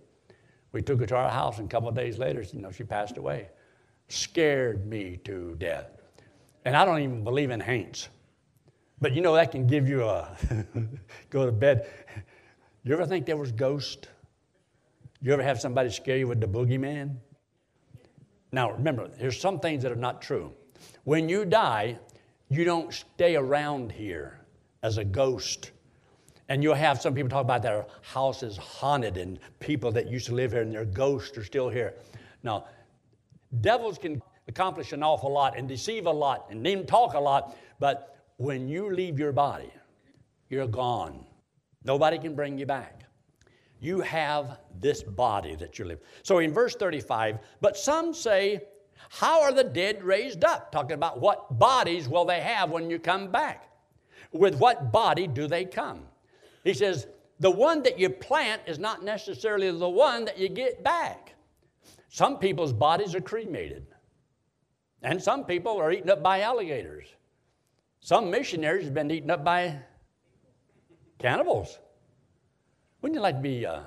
We 0.76 0.82
took 0.82 1.00
her 1.00 1.06
to 1.06 1.16
our 1.16 1.30
house, 1.30 1.60
and 1.60 1.70
a 1.70 1.72
couple 1.72 1.88
of 1.88 1.96
days 1.96 2.20
later, 2.20 2.44
you 2.52 2.60
know, 2.60 2.70
she 2.70 2.84
passed 2.84 3.16
away. 3.16 3.48
Scared 4.10 4.86
me 4.86 5.16
to 5.24 5.56
death. 5.58 5.88
And 6.66 6.76
I 6.76 6.84
don't 6.84 7.00
even 7.00 7.24
believe 7.24 7.50
in 7.50 7.62
haints. 7.62 8.10
But 9.00 9.14
you 9.14 9.22
know, 9.22 9.36
that 9.36 9.54
can 9.54 9.68
give 9.68 9.88
you 9.88 10.04
a 10.04 10.36
go 11.30 11.46
to 11.46 11.54
bed. 11.54 11.88
You 12.84 12.94
ever 12.94 13.06
think 13.06 13.26
there 13.26 13.38
was 13.38 13.54
ghosts? 13.54 14.10
You 15.22 15.32
ever 15.32 15.44
have 15.44 15.62
somebody 15.62 15.90
scare 15.92 16.18
you 16.18 16.28
with 16.28 16.42
the 16.42 16.48
boogeyman? 16.48 17.16
Now, 18.52 18.72
remember, 18.72 19.08
there's 19.08 19.40
some 19.40 19.62
things 19.62 19.82
that 19.84 19.94
are 19.94 19.96
not 19.96 20.22
true. 20.22 20.52
When 21.06 21.30
you 21.30 21.46
die, 21.46 21.98
you 22.50 22.66
don't 22.66 22.94
stay 22.94 23.38
around 23.38 23.94
here 23.94 24.46
as 24.84 24.98
a 24.98 25.06
ghost. 25.06 25.72
And 26.48 26.62
you'll 26.62 26.76
have 26.76 27.02
some 27.02 27.16
people 27.16 27.30
talk 27.30 27.42
about 27.42 27.64
their 27.64 27.86
house 28.02 28.44
is 28.44 28.58
haunted 28.58 29.18
and 29.18 29.40
people 29.60 29.92
that 29.94 30.08
used 30.10 30.28
to 30.28 30.36
live 30.36 30.52
here 30.52 30.62
and 30.62 30.74
their 30.74 30.86
ghosts 30.86 31.38
are 31.38 31.44
still 31.44 31.70
here. 31.70 31.96
Now, 32.44 32.66
devils 33.62 33.98
can 33.98 34.22
accomplish 34.48 34.94
an 34.94 35.02
awful 35.02 35.32
lot 35.32 35.58
and 35.58 35.68
deceive 35.68 36.06
a 36.06 36.12
lot 36.12 36.48
and 36.50 36.66
even 36.68 36.86
talk 36.86 37.16
a 37.16 37.20
lot, 37.20 37.58
but 37.80 38.16
when 38.38 38.68
you 38.68 38.94
leave 38.94 39.18
your 39.18 39.32
body, 39.32 39.72
you're 40.50 40.68
gone. 40.68 41.26
Nobody 41.84 42.20
can 42.20 42.36
bring 42.36 42.58
you 42.58 42.66
back. 42.66 43.04
You 43.80 44.02
have 44.02 44.60
this 44.80 45.04
body 45.04 45.56
that 45.56 45.78
you 45.78 45.86
live. 45.86 46.00
So 46.24 46.40
in 46.40 46.54
verse 46.54 46.76
35, 46.76 47.40
but 47.62 47.78
some 47.78 48.14
say, 48.14 48.62
How 49.10 49.42
are 49.42 49.54
the 49.54 49.64
dead 49.64 50.04
raised 50.04 50.44
up? 50.44 50.72
Talking 50.72 50.94
about 50.94 51.20
what 51.20 51.60
bodies 51.60 52.08
will 52.08 52.26
they 52.26 52.40
have 52.42 52.72
when 52.72 52.90
you 52.90 53.00
come 53.00 53.32
back? 53.32 53.70
With 54.32 54.56
what 54.56 54.92
body 54.92 55.28
do 55.28 55.48
they 55.48 55.66
come? 55.66 56.04
He 56.66 56.74
says, 56.74 57.08
The 57.40 57.52
one 57.52 57.84
that 57.84 57.98
you 57.98 58.10
plant 58.10 58.64
is 58.68 58.78
not 58.78 59.06
necessarily 59.06 59.72
the 59.72 59.88
one 59.88 60.26
that 60.26 60.38
you 60.38 60.50
get 60.50 60.84
back. 60.84 61.36
Some 62.10 62.40
people's 62.40 62.74
bodies 62.74 63.16
are 63.16 63.22
cremated, 63.22 63.88
and 65.02 65.22
some 65.22 65.46
people 65.46 65.78
are 65.78 65.92
eaten 65.92 66.10
up 66.10 66.22
by 66.22 66.42
alligators. 66.42 67.08
Some 68.02 68.30
missionaries 68.30 68.86
have 68.86 68.94
been 68.94 69.12
eaten 69.12 69.32
up 69.32 69.44
by 69.44 69.80
cannibals. 71.20 71.80
Wouldn't 73.02 73.16
you 73.16 73.22
like 73.22 73.36
to 73.36 73.42
be 73.42 73.66
uh, 73.66 73.82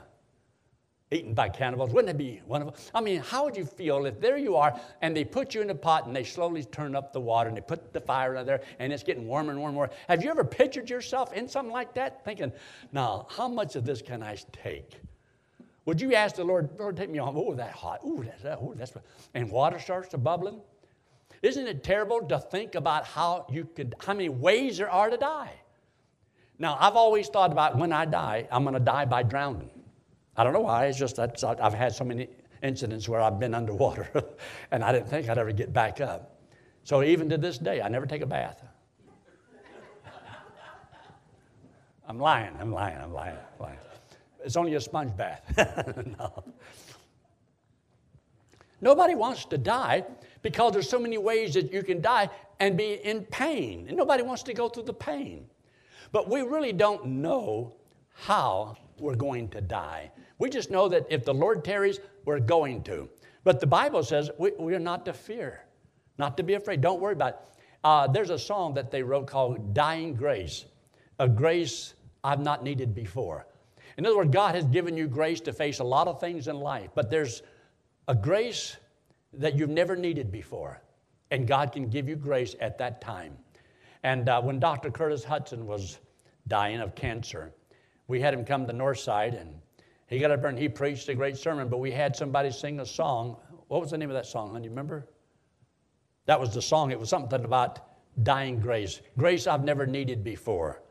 eaten 1.11 1.35
by 1.35 1.49
cannibals? 1.49 1.91
Wouldn't 1.91 2.11
it 2.11 2.19
be 2.19 2.41
wonderful? 2.47 2.77
I 2.95 3.00
mean, 3.00 3.21
how 3.21 3.45
would 3.45 3.57
you 3.57 3.65
feel 3.65 4.07
if 4.07 4.21
there 4.21 4.37
you 4.37 4.57
are 4.57 4.79
and 5.00 5.17
they 5.17 5.25
put 5.25 5.55
you 5.55 5.62
in 5.62 5.71
a 5.71 5.75
pot 5.75 6.07
and 6.07 6.15
they 6.15 6.25
slowly 6.25 6.65
turn 6.65 6.95
up 6.95 7.12
the 7.12 7.21
water 7.21 7.49
and 7.49 7.57
they 7.57 7.62
put 7.62 7.93
the 7.93 8.00
fire 8.00 8.37
in 8.37 8.47
there 8.47 8.61
and 8.79 8.93
it's 8.93 9.03
getting 9.03 9.27
warmer 9.27 9.50
and 9.53 9.61
warmer 9.61 9.71
and 9.71 9.77
warmer? 9.77 9.93
Have 10.09 10.23
you 10.23 10.31
ever 10.31 10.45
pictured 10.45 10.91
yourself 10.91 11.33
in 11.33 11.49
something 11.49 11.73
like 11.73 11.95
that? 11.95 12.25
Thinking, 12.25 12.53
now, 12.93 13.27
how 13.31 13.49
much 13.49 13.77
of 13.77 13.85
this 13.85 14.03
can 14.03 14.23
I 14.23 14.37
take? 14.53 15.00
Would 15.87 16.00
you 16.00 16.15
ask 16.15 16.37
the 16.37 16.45
Lord, 16.45 16.69
Lord, 16.79 16.99
take 16.99 17.09
me 17.09 17.19
on? 17.19 17.33
Oh, 17.35 17.55
that 17.55 17.73
hot. 17.73 18.00
Ooh, 18.05 18.23
that's 18.23 18.43
that. 18.43 18.59
Ooh, 18.59 18.75
that's 18.77 18.93
and 19.33 19.50
water 19.50 19.79
starts 19.79 20.11
to 20.11 20.19
bubbling. 20.19 20.61
Isn't 21.41 21.67
it 21.67 21.83
terrible 21.83 22.21
to 22.29 22.38
think 22.38 22.75
about 22.75 23.05
how 23.05 23.47
you 23.50 23.65
could, 23.65 23.95
how 24.00 24.12
many 24.12 24.29
ways 24.29 24.79
there 24.79 24.91
are 24.91 25.09
to 25.09 25.17
die? 25.17 25.53
Now, 26.59 26.77
I've 26.79 26.97
always 26.97 27.29
thought 27.29 27.53
about 27.53 27.79
when 27.79 27.93
I 27.93 28.05
die, 28.05 28.49
I'm 28.50 28.65
going 28.65 28.75
to 28.75 28.81
die 28.81 29.05
by 29.05 29.23
drowning. 29.23 29.71
I 30.38 30.45
don't 30.45 30.52
know 30.52 30.61
why. 30.61 30.87
It's 30.87 30.97
just 30.97 31.16
that 31.16 31.42
I've 31.42 31.75
had 31.75 31.92
so 31.92 32.04
many 32.04 32.28
incidents 32.62 33.09
where 33.09 33.21
I've 33.21 33.40
been 33.40 33.54
underwater, 33.54 34.09
and 34.71 34.85
I 34.85 34.92
didn't 34.92 35.09
think 35.09 35.28
I'd 35.28 35.37
ever 35.37 35.50
get 35.50 35.73
back 35.73 36.00
up. 36.00 36.37
So 36.85 37.02
even 37.02 37.28
to 37.30 37.37
this 37.37 37.59
day, 37.59 37.83
I 37.83 37.88
never 37.88 38.07
take 38.07 38.23
a 38.23 38.26
bath. 38.26 38.62
I'm 42.09 42.21
lying. 42.21 42.54
I'm 42.61 42.73
lying. 42.73 42.99
I'm 42.99 43.12
lying. 43.12 43.37
I'm 43.37 43.66
lying. 43.66 43.78
It's 44.45 44.57
only 44.57 44.75
a 44.75 44.80
sponge 44.80 45.16
bath. 45.16 45.42
no. 46.18 46.45
Nobody 48.80 49.16
wants 49.16 49.45
to 49.47 49.59
die 49.59 50.04
because 50.42 50.73
there's 50.73 50.88
so 50.88 51.00
many 51.00 51.18
ways 51.18 51.54
that 51.54 51.73
you 51.73 51.83
can 51.83 52.00
die 52.00 52.30
and 52.61 52.76
be 52.76 52.95
in 53.04 53.25
pain. 53.25 53.87
And 53.88 53.97
nobody 53.97 54.23
wants 54.23 54.45
to 54.45 54.54
go 54.54 54.68
through 54.68 54.85
the 54.85 54.95
pain. 54.95 55.47
But 56.12 56.30
we 56.30 56.42
really 56.42 56.73
don't 56.73 57.04
know 57.07 57.75
how 58.14 58.76
we're 58.99 59.16
going 59.16 59.49
to 59.49 59.61
die. 59.61 60.11
We 60.38 60.50
just 60.50 60.71
know 60.71 60.88
that 60.88 61.07
if 61.11 61.25
the 61.25 61.35
Lord 61.35 61.64
tarries, 61.64 62.00
we're 62.25 62.40
going 62.40 62.83
to. 62.85 63.09
But 63.45 63.61
the 63.61 63.66
Bible 63.66 64.02
says 64.02 64.30
we, 64.38 64.52
we're 64.59 64.78
not 64.78 65.04
to 65.07 65.12
fear, 65.12 65.64
not 66.18 66.37
to 66.37 66.42
be 66.42 66.54
afraid. 66.54 66.80
Don't 66.80 67.00
worry 67.00 67.14
about 67.14 67.28
it. 67.28 67.37
Uh, 67.85 68.07
there's 68.07 68.30
a 68.30 68.38
song 68.38 68.75
that 68.75 68.90
they 68.90 69.02
wrote 69.02 69.26
called 69.26 69.75
Dying 69.75 70.14
Grace, 70.14 70.64
a 71.18 71.28
grace 71.28 71.95
I've 72.25 72.40
not 72.40 72.62
needed 72.62 72.95
before. 72.95 73.47
In 73.97 74.07
other 74.07 74.16
words, 74.16 74.33
God 74.33 74.54
has 74.54 74.64
given 74.66 74.97
you 74.97 75.09
grace 75.09 75.40
to 75.42 75.52
face 75.52 75.78
a 75.78 75.85
lot 75.85 76.09
of 76.09 76.21
things 76.21 76.49
in 76.49 76.57
life, 76.57 76.90
but 76.95 77.11
there's 77.11 77.42
a 78.07 78.14
grace 78.14 78.76
that 79.33 79.57
you've 79.57 79.71
never 79.71 79.97
needed 79.97 80.30
before. 80.30 80.80
And 81.30 81.47
God 81.47 81.73
can 81.73 81.88
give 81.88 82.09
you 82.09 82.16
grace 82.16 82.54
at 82.61 82.78
that 82.78 83.00
time. 83.00 83.37
And 84.02 84.28
uh, 84.28 84.40
when 84.40 84.59
Dr. 84.59 84.90
Curtis 84.90 85.25
Hutson 85.25 85.64
was 85.64 85.99
dying 86.47 86.80
of 86.80 86.95
cancer, 86.95 87.52
we 88.07 88.21
had 88.21 88.33
him 88.33 88.45
come 88.45 88.66
to 88.66 88.73
Northside 88.73 89.38
and 89.38 89.54
he 90.09 90.19
got 90.19 90.31
up 90.31 90.41
there 90.41 90.50
and 90.50 90.59
he 90.59 90.69
preached 90.69 91.09
a 91.09 91.15
great 91.15 91.37
sermon, 91.37 91.69
but 91.69 91.79
we 91.79 91.91
had 91.91 92.17
somebody 92.17 92.50
sing 92.50 92.81
a 92.81 92.87
song. 92.87 93.37
What 93.69 93.81
was 93.81 93.91
the 93.91 93.99
name 93.99 94.11
of 94.11 94.15
that 94.15 94.27
song, 94.27 94.53
honey? 94.53 94.65
You 94.65 94.71
remember? 94.71 95.07
That 96.27 96.41
was 96.41 96.53
the 96.53 96.62
song. 96.62 96.91
It 96.91 96.99
was 96.99 97.09
something 97.09 97.45
about 97.45 97.81
dying 98.23 98.59
grace. 98.59 99.00
Grace 99.17 99.47
I've 99.47 99.65
never 99.65 99.87
needed 99.87 100.25
before. 100.25 100.83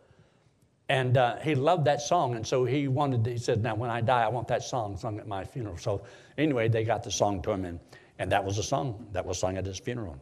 And 0.89 1.17
uh, 1.17 1.37
he 1.37 1.53
loved 1.53 1.83
that 1.85 2.01
song, 2.01 2.35
and 2.35 2.47
so 2.47 2.63
he 2.63 2.87
wanted, 2.87 3.25
to, 3.25 3.31
he 3.31 3.37
said, 3.37 3.61
Now, 3.61 3.75
when 3.75 3.89
I 3.89 3.99
die, 3.99 4.23
I 4.23 4.29
want 4.29 4.47
that 4.47 4.63
song 4.63 4.95
sung 4.95 5.19
at 5.19 5.27
my 5.27 5.43
funeral. 5.43 5.77
So, 5.77 6.03
anyway, 6.37 6.69
they 6.69 6.85
got 6.85 7.03
the 7.03 7.11
song 7.11 7.41
to 7.41 7.51
him, 7.51 7.65
and, 7.65 7.79
and 8.19 8.31
that 8.31 8.45
was 8.45 8.55
the 8.55 8.63
song 8.63 9.05
that 9.11 9.25
was 9.25 9.37
sung 9.37 9.57
at 9.57 9.65
his 9.65 9.79
funeral 9.79 10.17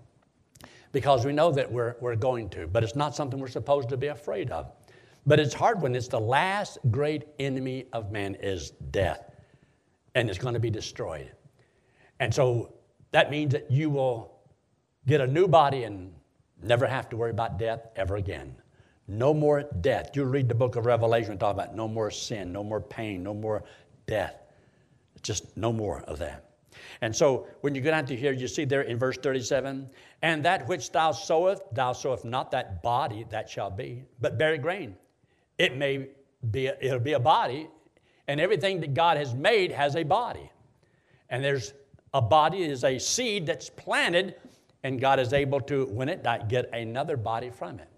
because 0.96 1.26
we 1.26 1.34
know 1.34 1.52
that 1.52 1.70
we're, 1.70 1.98
we're 2.00 2.16
going 2.16 2.48
to, 2.48 2.68
but 2.68 2.82
it's 2.82 2.96
not 2.96 3.14
something 3.14 3.38
we're 3.38 3.50
supposed 3.50 3.90
to 3.90 3.98
be 3.98 4.08
afraid 4.08 4.50
of. 4.50 4.72
But 5.26 5.40
it's 5.40 5.54
hard 5.54 5.82
when 5.82 5.96
it's 5.96 6.08
the 6.08 6.20
last 6.20 6.78
great 6.92 7.24
enemy 7.40 7.86
of 7.94 8.12
man 8.12 8.36
is 8.36 8.72
death, 8.92 9.32
and 10.14 10.30
it's 10.30 10.38
going 10.38 10.54
to 10.54 10.60
be 10.60 10.70
destroyed. 10.70 11.32
And 12.20 12.34
so 12.34 12.74
that 13.12 13.32
means 13.32 13.52
that 13.54 13.72
you 13.72 13.90
will 13.90 14.40
get 15.08 15.22
a 15.22 15.28
new 15.28 15.48
body 15.48 15.84
and 15.84 16.14
never 16.62 16.86
have 16.86 17.10
to 17.10 17.18
worry 17.18 17.32
about 17.32 17.58
death 17.58 17.88
ever 17.96 18.18
again. 18.18 18.56
No 19.08 19.34
more 19.34 19.64
death. 19.82 20.12
You 20.16 20.24
read 20.26 20.48
the 20.48 20.56
book 20.56 20.76
of 20.76 20.86
Revelation 20.86 21.32
and 21.32 21.40
talk 21.40 21.54
about 21.54 21.76
no 21.76 21.88
more 21.88 22.10
sin, 22.10 22.52
no 22.52 22.64
more 22.64 22.82
pain, 22.82 23.24
no 23.24 23.34
more 23.34 23.64
death. 24.08 24.36
Just 25.22 25.56
no 25.58 25.72
more 25.72 26.02
of 26.04 26.20
that. 26.20 26.46
And 27.02 27.16
so 27.16 27.48
when 27.62 27.74
you 27.76 27.82
go 27.82 27.92
down 27.92 28.06
to 28.08 28.16
here, 28.16 28.32
you 28.32 28.48
see 28.48 28.66
there 28.66 28.82
in 28.82 28.98
verse 28.98 29.18
37 29.18 29.90
and 30.22 30.46
that 30.46 30.68
which 30.68 30.92
thou 30.92 31.12
sowest, 31.12 31.64
thou 31.74 31.94
sowest 31.94 32.26
not 32.26 32.52
that 32.52 32.82
body 32.84 33.26
that 33.30 33.50
shall 33.50 33.70
be, 33.70 34.04
but 34.20 34.38
buried 34.38 34.62
grain. 34.62 34.96
It 35.58 35.78
may 35.78 36.08
be, 36.52 36.68
a, 36.68 36.78
it'll 36.82 37.00
be 37.00 37.14
a 37.14 37.20
body, 37.20 37.68
and 38.28 38.40
everything 38.40 38.82
that 38.82 38.94
God 38.94 39.18
has 39.18 39.34
made 39.34 39.72
has 39.72 39.96
a 39.96 40.04
body. 40.04 40.52
And 41.30 41.44
there's 41.44 41.74
a 42.14 42.22
body 42.22 42.64
is 42.64 42.84
a 42.84 42.98
seed 42.98 43.46
that's 43.46 43.70
planted, 43.70 44.36
and 44.84 45.00
God 45.00 45.20
is 45.20 45.34
able 45.34 45.62
to, 45.62 45.86
when 45.88 46.10
it 46.10 46.24
dies, 46.24 46.44
get 46.48 46.70
another 46.74 47.18
body 47.18 47.50
from 47.50 47.80
it. 47.80 47.90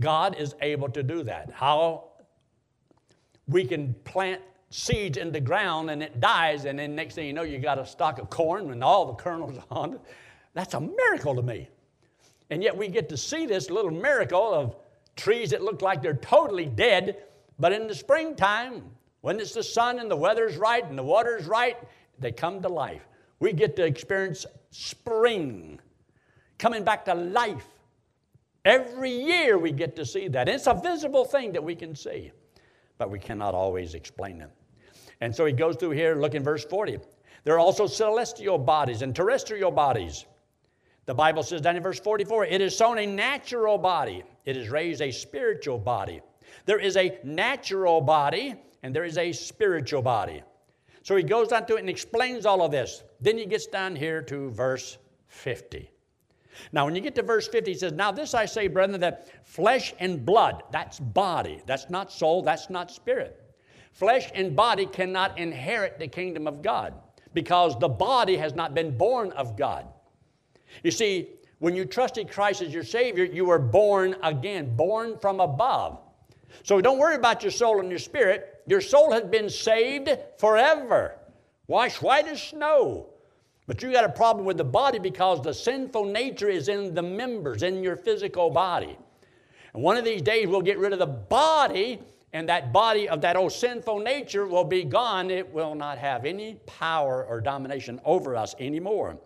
God 0.00 0.36
is 0.38 0.54
able 0.60 0.88
to 0.90 1.02
do 1.02 1.22
that. 1.22 1.50
How 1.52 2.08
we 3.46 3.64
can 3.64 3.94
plant 4.04 4.40
seeds 4.70 5.18
in 5.18 5.30
the 5.30 5.40
ground 5.40 5.90
and 5.90 6.02
it 6.02 6.18
dies, 6.20 6.64
and 6.64 6.78
then 6.78 6.94
next 6.94 7.14
thing 7.14 7.26
you 7.26 7.32
know, 7.32 7.42
you 7.42 7.58
got 7.58 7.78
a 7.78 7.86
stalk 7.86 8.18
of 8.18 8.28
corn 8.28 8.70
and 8.70 8.82
all 8.82 9.06
the 9.06 9.14
kernels 9.14 9.58
on 9.70 9.94
it. 9.94 10.00
That's 10.54 10.74
a 10.74 10.80
miracle 10.80 11.34
to 11.36 11.42
me. 11.42 11.68
And 12.50 12.62
yet 12.62 12.76
we 12.76 12.88
get 12.88 13.08
to 13.08 13.16
see 13.16 13.46
this 13.46 13.70
little 13.70 13.90
miracle 13.90 14.52
of 14.52 14.76
trees 15.16 15.50
that 15.50 15.62
look 15.62 15.82
like 15.82 16.02
they're 16.02 16.14
totally 16.14 16.66
dead, 16.66 17.18
but 17.58 17.72
in 17.72 17.86
the 17.86 17.94
springtime, 17.94 18.82
when 19.20 19.40
it's 19.40 19.54
the 19.54 19.62
sun 19.62 19.98
and 19.98 20.10
the 20.10 20.16
weather's 20.16 20.56
right 20.56 20.84
and 20.84 20.98
the 20.98 21.02
water's 21.02 21.46
right, 21.46 21.76
they 22.18 22.32
come 22.32 22.60
to 22.62 22.68
life. 22.68 23.02
We 23.40 23.52
get 23.52 23.76
to 23.76 23.84
experience 23.84 24.46
spring 24.70 25.80
coming 26.58 26.84
back 26.84 27.04
to 27.06 27.14
life. 27.14 27.66
Every 28.64 29.10
year 29.10 29.58
we 29.58 29.72
get 29.72 29.94
to 29.96 30.06
see 30.06 30.28
that. 30.28 30.48
It's 30.48 30.66
a 30.66 30.74
visible 30.74 31.24
thing 31.24 31.52
that 31.52 31.62
we 31.62 31.74
can 31.74 31.94
see, 31.94 32.32
but 32.98 33.10
we 33.10 33.18
cannot 33.18 33.54
always 33.54 33.94
explain 33.94 34.40
it. 34.40 34.50
And 35.20 35.34
so 35.34 35.44
he 35.44 35.52
goes 35.52 35.76
through 35.76 35.90
here, 35.90 36.14
look 36.16 36.34
in 36.34 36.42
verse 36.42 36.64
40. 36.64 36.98
There 37.44 37.54
are 37.54 37.58
also 37.58 37.86
celestial 37.86 38.58
bodies 38.58 39.02
and 39.02 39.14
terrestrial 39.14 39.70
bodies. 39.70 40.24
The 41.06 41.14
Bible 41.14 41.42
says 41.42 41.60
down 41.60 41.76
in 41.76 41.82
verse 41.82 42.00
44 42.00 42.46
it 42.46 42.60
is 42.60 42.76
sown 42.76 42.98
a 42.98 43.06
natural 43.06 43.76
body, 43.76 44.22
it 44.44 44.56
is 44.56 44.68
raised 44.68 45.00
a 45.00 45.10
spiritual 45.10 45.78
body. 45.78 46.20
There 46.66 46.78
is 46.78 46.96
a 46.96 47.18
natural 47.24 48.00
body 48.00 48.54
and 48.82 48.94
there 48.94 49.04
is 49.04 49.18
a 49.18 49.32
spiritual 49.32 50.02
body. 50.02 50.42
So 51.02 51.16
he 51.16 51.22
goes 51.22 51.52
on 51.52 51.66
to 51.66 51.76
it 51.76 51.80
and 51.80 51.90
explains 51.90 52.46
all 52.46 52.62
of 52.62 52.70
this. 52.70 53.02
Then 53.20 53.36
he 53.36 53.46
gets 53.46 53.66
down 53.66 53.96
here 53.96 54.22
to 54.22 54.50
verse 54.50 54.98
50. 55.28 55.90
Now, 56.72 56.84
when 56.84 56.94
you 56.94 57.00
get 57.00 57.14
to 57.16 57.22
verse 57.22 57.48
50, 57.48 57.72
he 57.72 57.78
says, 57.78 57.92
Now 57.92 58.12
this 58.12 58.32
I 58.32 58.46
say, 58.46 58.68
brethren, 58.68 59.00
that 59.00 59.28
flesh 59.46 59.92
and 59.98 60.24
blood, 60.24 60.62
that's 60.70 61.00
body, 61.00 61.60
that's 61.66 61.90
not 61.90 62.12
soul, 62.12 62.42
that's 62.42 62.70
not 62.70 62.90
spirit. 62.90 63.40
Flesh 63.92 64.30
and 64.34 64.56
body 64.56 64.86
cannot 64.86 65.38
inherit 65.38 65.98
the 65.98 66.08
kingdom 66.08 66.46
of 66.46 66.62
God 66.62 66.94
because 67.32 67.78
the 67.78 67.88
body 67.88 68.36
has 68.36 68.54
not 68.54 68.74
been 68.74 68.96
born 68.96 69.32
of 69.32 69.56
God. 69.56 69.86
You 70.82 70.90
see, 70.90 71.28
when 71.64 71.74
you 71.74 71.86
trusted 71.86 72.30
Christ 72.30 72.60
as 72.60 72.74
your 72.74 72.82
Savior, 72.82 73.24
you 73.24 73.46
were 73.46 73.58
born 73.58 74.16
again, 74.22 74.76
born 74.76 75.16
from 75.18 75.40
above. 75.40 75.98
So 76.62 76.78
don't 76.82 76.98
worry 76.98 77.14
about 77.14 77.42
your 77.42 77.52
soul 77.52 77.80
and 77.80 77.88
your 77.88 77.98
spirit. 77.98 78.60
Your 78.66 78.82
soul 78.82 79.10
has 79.12 79.22
been 79.22 79.48
saved 79.48 80.10
forever, 80.36 81.16
washed 81.66 82.02
white 82.02 82.28
as 82.28 82.42
snow. 82.42 83.06
But 83.66 83.82
you 83.82 83.90
got 83.90 84.04
a 84.04 84.10
problem 84.10 84.44
with 84.44 84.58
the 84.58 84.64
body 84.64 84.98
because 84.98 85.40
the 85.40 85.54
sinful 85.54 86.04
nature 86.04 86.50
is 86.50 86.68
in 86.68 86.92
the 86.92 87.02
members, 87.02 87.62
in 87.62 87.82
your 87.82 87.96
physical 87.96 88.50
body. 88.50 88.98
And 89.72 89.82
one 89.82 89.96
of 89.96 90.04
these 90.04 90.20
days 90.20 90.46
we'll 90.46 90.60
get 90.60 90.76
rid 90.76 90.92
of 90.92 90.98
the 90.98 91.06
body 91.06 91.98
and 92.34 92.46
that 92.50 92.74
body 92.74 93.08
of 93.08 93.22
that 93.22 93.36
old 93.36 93.52
sinful 93.52 94.00
nature 94.00 94.46
will 94.46 94.64
be 94.64 94.84
gone. 94.84 95.30
It 95.30 95.50
will 95.50 95.74
not 95.74 95.96
have 95.96 96.26
any 96.26 96.56
power 96.66 97.24
or 97.24 97.40
domination 97.40 98.02
over 98.04 98.36
us 98.36 98.54
anymore. 98.58 99.18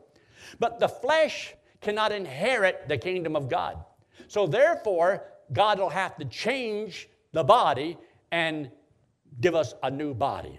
But 0.60 0.78
the 0.78 0.88
flesh 0.88 1.54
cannot 1.80 2.12
inherit 2.12 2.88
the 2.88 2.98
kingdom 2.98 3.36
of 3.36 3.48
God. 3.48 3.78
So, 4.26 4.46
therefore, 4.46 5.24
God 5.52 5.78
will 5.78 5.88
have 5.88 6.16
to 6.18 6.24
change 6.24 7.08
the 7.32 7.44
body 7.44 7.96
and 8.30 8.70
give 9.40 9.54
us 9.54 9.74
a 9.82 9.90
new 9.90 10.14
body. 10.14 10.58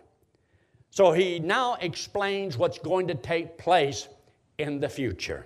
So 0.91 1.11
he 1.11 1.39
now 1.39 1.75
explains 1.81 2.57
what's 2.57 2.79
going 2.79 3.07
to 3.07 3.15
take 3.15 3.57
place 3.57 4.07
in 4.57 4.79
the 4.79 4.89
future. 4.89 5.45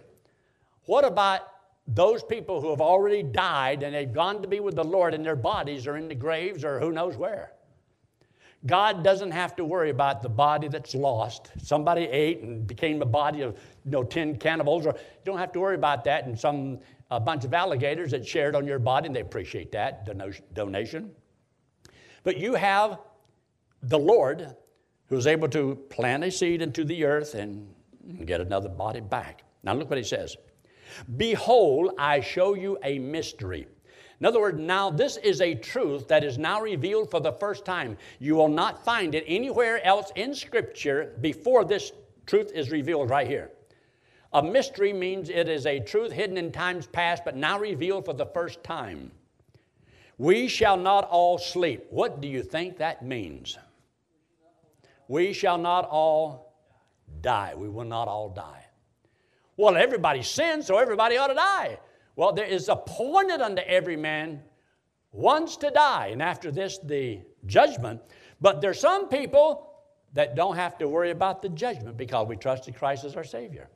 What 0.86 1.06
about 1.06 1.42
those 1.88 2.24
people 2.24 2.62
who 2.62 2.70
have 2.70 2.82
already 2.82 3.24
died 3.24 3.84
and 3.84 3.94
they've 3.94 4.12
gone 4.12 4.42
to 4.42 4.48
be 4.48 4.62
with 4.62 4.76
the 4.76 4.84
Lord 4.84 5.14
and 5.14 5.26
their 5.26 5.36
bodies 5.36 5.86
are 5.86 5.98
in 5.98 6.08
the 6.08 6.16
graves 6.16 6.64
or 6.64 6.80
who 6.80 6.92
knows 6.92 7.18
where? 7.18 7.52
God 8.66 9.04
doesn't 9.04 9.32
have 9.32 9.56
to 9.58 9.66
worry 9.66 9.90
about 9.90 10.22
the 10.22 10.30
body 10.30 10.70
that's 10.70 10.96
lost. 10.96 11.52
Somebody 11.62 12.04
ate 12.04 12.42
and 12.42 12.66
became 12.66 13.02
a 13.02 13.06
body 13.06 13.42
of 13.42 13.58
you 13.84 13.92
know, 13.92 14.04
10 14.04 14.38
cannibals, 14.38 14.86
or 14.86 14.94
you 14.94 15.26
don't 15.26 15.38
have 15.38 15.52
to 15.52 15.60
worry 15.60 15.76
about 15.76 16.06
that 16.06 16.26
and 16.26 16.40
some 16.40 16.80
a 17.12 17.20
bunch 17.20 17.44
of 17.44 17.54
alligators 17.54 18.12
that 18.12 18.26
shared 18.26 18.56
on 18.56 18.66
your 18.66 18.80
body, 18.80 19.08
and 19.08 19.16
they 19.16 19.20
appreciate 19.20 19.72
that 19.72 20.06
donation. 20.54 21.12
But 22.24 22.38
you 22.38 22.56
have 22.56 23.00
the 23.84 24.00
Lord 24.00 24.56
who 25.08 25.18
is 25.18 25.28
able 25.28 25.50
to 25.50 25.76
plant 25.90 26.24
a 26.24 26.32
seed 26.32 26.62
into 26.62 26.86
the 26.86 27.04
earth 27.04 27.36
and 27.36 27.68
get 28.26 28.42
another 28.42 28.70
body 28.70 29.02
back. 29.02 29.44
Now 29.62 29.74
look 29.74 29.90
what 29.90 29.98
he 29.98 30.04
says. 30.04 30.36
Behold, 31.18 31.92
I 31.98 32.22
show 32.22 32.56
you 32.56 32.78
a 32.84 32.98
mystery. 32.98 33.68
In 34.24 34.28
other 34.28 34.40
words, 34.40 34.58
now 34.58 34.90
this 34.90 35.18
is 35.18 35.42
a 35.42 35.54
truth 35.54 36.08
that 36.08 36.24
is 36.24 36.38
now 36.38 36.62
revealed 36.62 37.12
for 37.12 37.20
the 37.20 37.34
first 37.34 37.66
time. 37.66 37.98
You 38.20 38.36
will 38.36 38.48
not 38.48 38.86
find 38.86 39.14
it 39.16 39.26
anywhere 39.28 39.86
else 39.86 40.14
in 40.16 40.34
Scripture 40.34 41.14
before 41.20 41.66
this 41.66 41.92
truth 42.26 42.50
is 42.56 42.72
revealed 42.72 43.10
right 43.10 43.28
here. 43.28 43.52
A 44.32 44.42
mystery 44.42 44.94
means 44.94 45.28
it 45.28 45.50
is 45.50 45.66
a 45.66 45.82
truth 45.82 46.14
hidden 46.14 46.38
in 46.38 46.54
times 46.54 46.88
past, 46.88 47.26
but 47.26 47.36
now 47.36 47.60
revealed 47.60 48.06
for 48.06 48.14
the 48.14 48.28
first 48.28 48.64
time. 48.64 49.12
We 50.18 50.48
shall 50.48 50.78
not 50.78 51.04
all 51.10 51.38
sleep. 51.38 51.88
What 51.90 52.22
do 52.22 52.30
you 52.30 52.44
think 52.44 52.78
that 52.78 53.04
means? 53.04 53.58
We 55.10 55.34
shall 55.34 55.58
not 55.58 55.84
all 55.90 56.56
die. 57.20 57.56
We 57.58 57.68
will 57.68 57.84
not 57.84 58.08
all 58.08 58.30
die. 58.30 58.68
Well, 59.58 59.76
everybody 59.76 60.24
sins, 60.24 60.68
so 60.68 60.78
everybody 60.78 61.18
ought 61.18 61.28
to 61.28 61.34
die. 61.34 61.78
Well, 62.16 62.32
there 62.32 62.46
is 62.46 62.70
appointed 62.70 63.42
unto 63.42 63.62
every 63.64 63.98
man 63.98 64.42
once 65.12 65.58
to 65.58 65.72
die, 65.72 66.08
and 66.08 66.22
after 66.22 66.52
this, 66.52 66.80
the 66.80 67.22
judgment. 67.46 68.02
But 68.42 68.62
there's 68.62 68.80
some 68.80 69.08
people 69.10 69.70
that 70.14 70.36
don't 70.36 70.56
have 70.56 70.78
to 70.78 70.88
worry 70.88 71.12
about 71.12 71.42
the 71.42 71.50
judgment 71.50 71.98
because 71.98 72.28
we 72.28 72.36
trusted 72.36 72.76
Christ 72.76 73.04
as 73.04 73.16
our 73.16 73.24
Savior. 73.24 73.70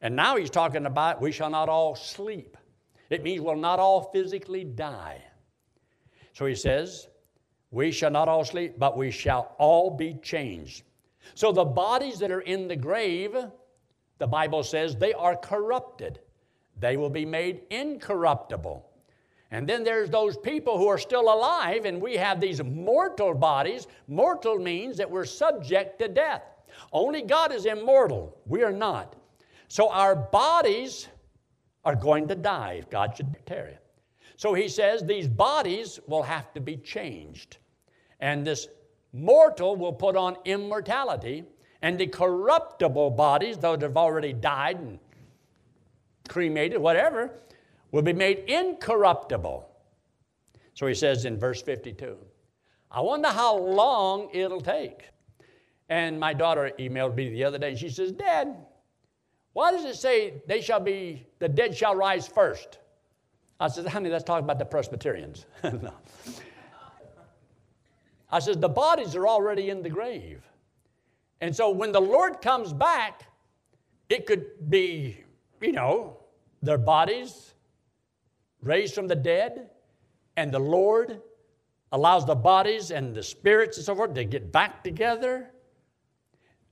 And 0.00 0.14
now 0.14 0.36
he's 0.36 0.50
talking 0.50 0.86
about 0.86 1.20
we 1.20 1.32
shall 1.32 1.50
not 1.50 1.68
all 1.68 1.94
sleep. 1.94 2.56
It 3.10 3.22
means 3.22 3.40
we'll 3.40 3.56
not 3.56 3.78
all 3.78 4.10
physically 4.12 4.64
die. 4.64 5.22
So 6.34 6.46
he 6.46 6.54
says, 6.54 7.08
we 7.70 7.90
shall 7.90 8.10
not 8.10 8.28
all 8.28 8.44
sleep, 8.44 8.78
but 8.78 8.96
we 8.96 9.10
shall 9.10 9.54
all 9.58 9.90
be 9.90 10.14
changed. 10.22 10.84
So 11.34 11.52
the 11.52 11.64
bodies 11.64 12.18
that 12.20 12.30
are 12.30 12.40
in 12.40 12.68
the 12.68 12.76
grave, 12.76 13.36
the 14.18 14.26
Bible 14.26 14.62
says 14.62 14.96
they 14.96 15.12
are 15.14 15.36
corrupted. 15.36 16.20
They 16.80 16.96
will 16.96 17.10
be 17.10 17.24
made 17.24 17.62
incorruptible. 17.70 18.84
And 19.50 19.66
then 19.66 19.82
there's 19.82 20.10
those 20.10 20.36
people 20.36 20.76
who 20.76 20.88
are 20.88 20.98
still 20.98 21.32
alive, 21.32 21.86
and 21.86 22.00
we 22.00 22.16
have 22.16 22.40
these 22.40 22.62
mortal 22.62 23.34
bodies. 23.34 23.86
Mortal 24.06 24.58
means 24.58 24.98
that 24.98 25.10
we're 25.10 25.24
subject 25.24 25.98
to 26.00 26.08
death. 26.08 26.42
Only 26.92 27.22
God 27.22 27.52
is 27.52 27.64
immortal. 27.64 28.36
We 28.46 28.62
are 28.62 28.72
not. 28.72 29.16
So 29.68 29.88
our 29.88 30.14
bodies 30.14 31.08
are 31.84 31.96
going 31.96 32.28
to 32.28 32.34
die 32.34 32.74
if 32.74 32.90
God 32.90 33.16
should 33.16 33.34
tarry. 33.46 33.78
So 34.36 34.52
he 34.54 34.68
says 34.68 35.02
these 35.02 35.26
bodies 35.26 35.98
will 36.06 36.22
have 36.22 36.52
to 36.52 36.60
be 36.60 36.76
changed. 36.76 37.56
And 38.20 38.46
this 38.46 38.68
mortal 39.12 39.76
will 39.76 39.92
put 39.92 40.16
on 40.16 40.36
immortality, 40.44 41.44
and 41.80 41.98
the 41.98 42.06
corruptible 42.06 43.10
bodies, 43.10 43.56
though 43.56 43.76
they've 43.76 43.96
already 43.96 44.32
died 44.34 44.78
and 44.78 44.98
cremated, 46.28 46.78
whatever, 46.78 47.32
will 47.90 48.02
be 48.02 48.12
made 48.12 48.44
incorruptible. 48.46 49.68
So 50.74 50.86
he 50.86 50.94
says 50.94 51.24
in 51.24 51.38
verse 51.38 51.62
52, 51.62 52.16
I 52.90 53.00
wonder 53.00 53.28
how 53.28 53.56
long 53.56 54.28
it'll 54.32 54.60
take. 54.60 55.04
And 55.88 56.20
my 56.20 56.32
daughter 56.34 56.70
emailed 56.78 57.14
me 57.14 57.30
the 57.30 57.44
other 57.44 57.58
day, 57.58 57.70
and 57.70 57.78
she 57.78 57.88
says, 57.88 58.12
Dad, 58.12 58.54
why 59.54 59.72
does 59.72 59.84
it 59.84 59.96
say 59.96 60.34
they 60.46 60.60
shall 60.60 60.80
be, 60.80 61.26
the 61.38 61.48
dead 61.48 61.76
shall 61.76 61.94
rise 61.94 62.28
first? 62.28 62.78
I 63.58 63.68
said, 63.68 63.86
honey, 63.86 64.08
that's 64.08 64.24
talking 64.24 64.44
about 64.44 64.58
the 64.58 64.64
Presbyterians. 64.64 65.46
no. 65.64 65.92
I 68.30 68.38
said, 68.38 68.60
the 68.60 68.68
bodies 68.68 69.16
are 69.16 69.26
already 69.26 69.70
in 69.70 69.82
the 69.82 69.90
grave. 69.90 70.42
And 71.40 71.54
so 71.54 71.70
when 71.70 71.92
the 71.92 72.00
Lord 72.00 72.40
comes 72.40 72.72
back, 72.72 73.22
it 74.08 74.26
could 74.26 74.70
be, 74.70 75.24
you 75.60 75.72
know, 75.72 76.17
their 76.62 76.78
bodies 76.78 77.54
raised 78.62 78.94
from 78.94 79.08
the 79.08 79.16
dead, 79.16 79.70
and 80.36 80.52
the 80.52 80.58
Lord 80.58 81.20
allows 81.92 82.26
the 82.26 82.34
bodies 82.34 82.90
and 82.90 83.14
the 83.14 83.22
spirits 83.22 83.76
and 83.76 83.86
so 83.86 83.94
forth 83.94 84.14
to 84.14 84.24
get 84.24 84.52
back 84.52 84.84
together. 84.84 85.50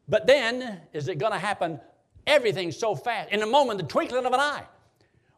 But 0.08 0.26
then, 0.26 0.80
is 0.92 1.08
it 1.08 1.18
going 1.18 1.32
to 1.32 1.38
happen 1.38 1.80
everything 2.26 2.70
so 2.70 2.94
fast? 2.94 3.30
In 3.30 3.42
a 3.42 3.46
moment, 3.46 3.78
the 3.78 3.86
twinkling 3.86 4.26
of 4.26 4.32
an 4.32 4.40
eye. 4.40 4.64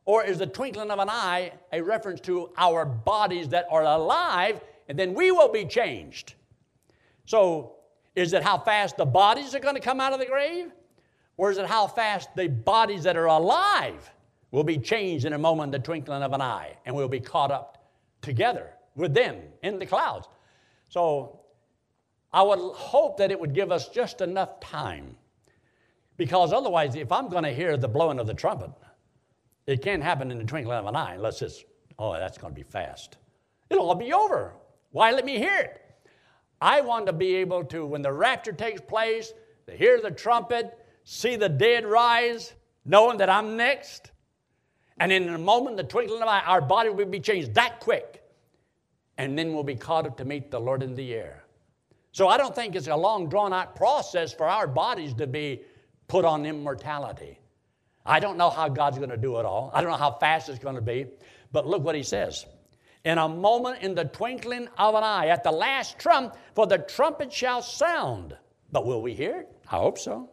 Or 0.05 0.25
is 0.25 0.39
the 0.39 0.47
twinkling 0.47 0.91
of 0.91 0.99
an 0.99 1.11
eye 1.11 1.53
a 1.73 1.83
reference 1.83 2.21
to 2.23 2.51
our 2.57 2.85
bodies 2.87 3.51
that 3.51 3.67
are 3.71 3.83
alive 3.83 4.61
and 4.89 4.99
then 4.99 5.13
we 5.13 5.31
will 5.31 5.53
be 5.53 5.67
changed? 5.67 6.35
So, 7.27 7.75
is 8.15 8.33
it 8.33 8.43
how 8.43 8.59
fast 8.59 8.97
the 8.97 9.05
bodies 9.05 9.55
are 9.55 9.61
going 9.61 9.75
to 9.75 9.81
come 9.81 10.01
out 10.01 10.15
of 10.15 10.19
the 10.19 10.27
grave? 10.27 10.73
Or 11.37 11.51
is 11.51 11.59
it 11.59 11.67
how 11.67 11.87
fast 11.87 12.35
the 12.35 12.49
bodies 12.49 13.05
that 13.05 13.17
are 13.17 13.27
alive 13.27 14.11
will 14.51 14.65
be 14.65 14.79
changed 14.79 15.25
in 15.25 15.33
a 15.33 15.39
moment, 15.39 15.73
the 15.73 15.79
twinkling 15.79 16.23
of 16.23 16.33
an 16.33 16.41
eye, 16.41 16.77
and 16.87 16.95
we'll 16.95 17.09
be 17.09 17.21
caught 17.21 17.51
up 17.51 17.91
together 18.23 18.71
with 18.95 19.15
them 19.15 19.37
in 19.63 19.79
the 19.79 19.87
clouds. 19.87 20.27
So 20.89 21.41
I 22.33 22.43
would 22.43 22.59
hope 22.59 23.19
that 23.19 23.31
it 23.31 23.39
would 23.39 23.55
give 23.55 23.71
us 23.71 23.89
just 23.89 24.21
enough 24.21 24.61
time. 24.61 25.17
Because 26.17 26.53
otherwise, 26.53 26.97
if 26.97 27.13
I'm 27.13 27.29
going 27.29 27.45
to 27.45 27.55
hear 27.55 27.77
the 27.77 27.89
blowing 27.89 28.19
of 28.19 28.27
the 28.27 28.35
trumpet, 28.35 28.71
it 29.67 29.83
can't 29.83 30.03
happen 30.03 30.31
in 30.31 30.39
the 30.39 30.45
twinkling 30.45 30.79
of 30.79 30.87
an 30.87 30.97
eye 30.97 31.15
unless 31.15 31.43
it's, 31.43 31.65
oh, 31.99 32.15
that's 32.15 32.39
going 32.39 32.53
to 32.53 32.59
be 32.59 32.65
fast. 32.69 33.19
It'll 33.71 33.89
all 33.89 33.95
be 33.95 34.13
over. 34.13 34.55
Why 34.91 35.13
let 35.13 35.25
me 35.25 35.37
hear 35.37 35.59
it? 35.59 35.83
I 36.61 36.81
want 36.81 37.07
to 37.07 37.13
be 37.13 37.37
able 37.37 37.65
to, 37.67 37.87
when 37.87 38.03
the 38.03 38.13
rapture 38.13 38.53
takes 38.53 38.81
place, 38.81 39.33
to 39.67 39.77
hear 39.77 40.01
the 40.01 40.11
trumpet, 40.11 40.77
see 41.05 41.37
the 41.37 41.49
dead 41.49 41.85
rise, 41.85 42.55
knowing 42.85 43.19
that 43.19 43.31
I'm 43.31 43.57
next, 43.57 44.11
and 45.01 45.13
in 45.13 45.29
a 45.29 45.39
moment, 45.39 45.77
the 45.77 45.85
twinkling 45.85 46.23
of 46.23 46.23
an 46.23 46.29
eye, 46.29 46.43
our 46.47 46.61
body 46.61 46.91
will 46.91 47.07
be 47.07 47.21
changed 47.21 47.55
that 47.55 47.81
quick. 47.81 48.23
And 49.17 49.39
then 49.39 49.53
we'll 49.53 49.65
be 49.65 49.75
caught 49.75 50.07
up 50.07 50.17
to 50.19 50.25
meet 50.25 50.51
the 50.51 50.61
Lord 50.61 50.83
in 50.83 50.95
the 50.95 51.15
air. 51.15 51.45
So 52.13 52.29
I 52.29 52.37
don't 52.37 52.55
think 52.55 52.75
it's 52.75 52.87
a 52.87 52.97
long, 52.97 53.29
drawn 53.29 53.53
out 53.53 53.77
process 53.77 54.33
for 54.33 54.47
our 54.47 54.67
bodies 54.67 55.15
to 55.15 55.27
be 55.27 55.63
put 56.07 56.25
on 56.25 56.47
immortality. 56.47 57.39
I 58.07 58.21
don't 58.21 58.39
know 58.39 58.51
how 58.51 58.69
God's 58.69 58.99
going 58.99 59.11
to 59.11 59.17
do 59.17 59.39
it 59.39 59.45
all. 59.45 59.71
I 59.75 59.83
don't 59.83 59.91
know 59.91 59.97
how 59.97 60.13
fast 60.13 60.49
it's 60.49 60.59
going 60.59 60.77
to 60.77 60.81
be. 60.81 61.07
But 61.53 61.67
look 61.67 61.83
what 61.83 61.95
he 61.95 62.03
says. 62.03 62.47
In 63.05 63.19
a 63.19 63.29
moment, 63.29 63.83
in 63.83 63.95
the 63.95 64.05
twinkling 64.05 64.69
of 64.79 64.95
an 64.95 65.05
eye, 65.05 65.29
at 65.29 65.45
the 65.45 65.53
last 65.53 65.99
trump, 65.99 66.37
for 66.55 66.67
the 66.67 66.79
trumpet 66.79 67.33
shall 67.33 67.63
sound. 67.63 68.37
But 68.73 68.87
will 68.87 69.03
we 69.03 69.15
hear 69.15 69.37
it? 69.37 69.49
I 69.71 69.77
hope 69.77 69.99
so. 69.99 70.29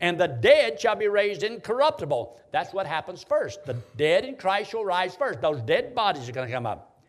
And 0.00 0.18
the 0.18 0.28
dead 0.28 0.80
shall 0.80 0.96
be 0.96 1.08
raised 1.08 1.42
incorruptible. 1.42 2.38
That's 2.52 2.72
what 2.72 2.86
happens 2.86 3.22
first. 3.22 3.64
The 3.64 3.76
dead 3.96 4.24
in 4.24 4.36
Christ 4.36 4.70
shall 4.70 4.84
rise 4.84 5.14
first. 5.14 5.40
Those 5.40 5.62
dead 5.62 5.94
bodies 5.94 6.28
are 6.28 6.32
going 6.32 6.48
to 6.48 6.54
come 6.54 6.66
up. 6.66 7.02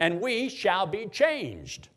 And 0.00 0.20
we 0.20 0.48
shall 0.48 0.86
be 0.86 1.06
changed. 1.06 1.88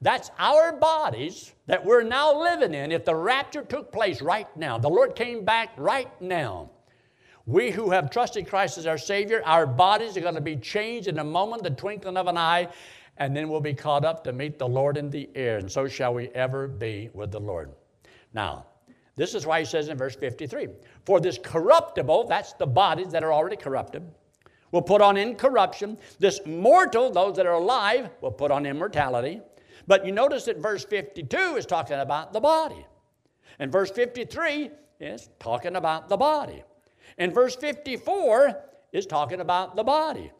That's 0.00 0.30
our 0.38 0.72
bodies 0.72 1.54
that 1.66 1.84
we're 1.84 2.02
now 2.02 2.38
living 2.40 2.74
in. 2.74 2.92
If 2.92 3.04
the 3.04 3.14
rapture 3.14 3.62
took 3.62 3.90
place 3.90 4.20
right 4.20 4.54
now, 4.56 4.78
the 4.78 4.88
Lord 4.88 5.16
came 5.16 5.44
back 5.44 5.70
right 5.76 6.10
now. 6.20 6.70
We 7.46 7.70
who 7.70 7.90
have 7.90 8.10
trusted 8.10 8.48
Christ 8.48 8.76
as 8.76 8.86
our 8.86 8.98
Savior, 8.98 9.40
our 9.44 9.66
bodies 9.66 10.16
are 10.16 10.20
going 10.20 10.34
to 10.34 10.40
be 10.40 10.56
changed 10.56 11.08
in 11.08 11.18
a 11.20 11.24
moment, 11.24 11.62
the 11.62 11.70
twinkling 11.70 12.16
of 12.16 12.26
an 12.26 12.36
eye, 12.36 12.68
and 13.18 13.34
then 13.34 13.48
we'll 13.48 13.60
be 13.60 13.72
caught 13.72 14.04
up 14.04 14.24
to 14.24 14.32
meet 14.32 14.58
the 14.58 14.68
Lord 14.68 14.96
in 14.96 15.10
the 15.10 15.30
air. 15.34 15.58
And 15.58 15.70
so 15.70 15.86
shall 15.88 16.12
we 16.12 16.28
ever 16.30 16.66
be 16.66 17.08
with 17.14 17.30
the 17.30 17.40
Lord. 17.40 17.70
Now, 18.34 18.66
this 19.16 19.34
is 19.34 19.46
why 19.46 19.60
he 19.60 19.64
says 19.64 19.88
in 19.88 19.96
verse 19.96 20.14
53 20.14 20.68
For 21.04 21.20
this 21.20 21.38
corruptible, 21.38 22.26
that's 22.28 22.52
the 22.54 22.66
bodies 22.66 23.08
that 23.12 23.24
are 23.24 23.32
already 23.32 23.56
corrupted, 23.56 24.02
will 24.70 24.82
put 24.82 25.00
on 25.00 25.16
incorruption. 25.16 25.98
This 26.18 26.40
mortal, 26.46 27.10
those 27.10 27.36
that 27.36 27.46
are 27.46 27.54
alive, 27.54 28.10
will 28.20 28.30
put 28.30 28.50
on 28.50 28.66
immortality. 28.66 29.40
But 29.86 30.04
you 30.04 30.12
notice 30.12 30.44
that 30.44 30.58
verse 30.58 30.84
52 30.84 31.36
is 31.56 31.64
talking 31.64 31.98
about 31.98 32.32
the 32.32 32.40
body. 32.40 32.84
And 33.58 33.72
verse 33.72 33.90
53 33.90 34.70
is 35.00 35.30
talking 35.38 35.76
about 35.76 36.08
the 36.08 36.16
body. 36.16 36.62
And 37.18 37.32
verse 37.32 37.56
54 37.56 38.62
is 38.92 39.06
talking 39.06 39.40
about 39.40 39.76
the 39.76 39.84
body. 39.84 40.32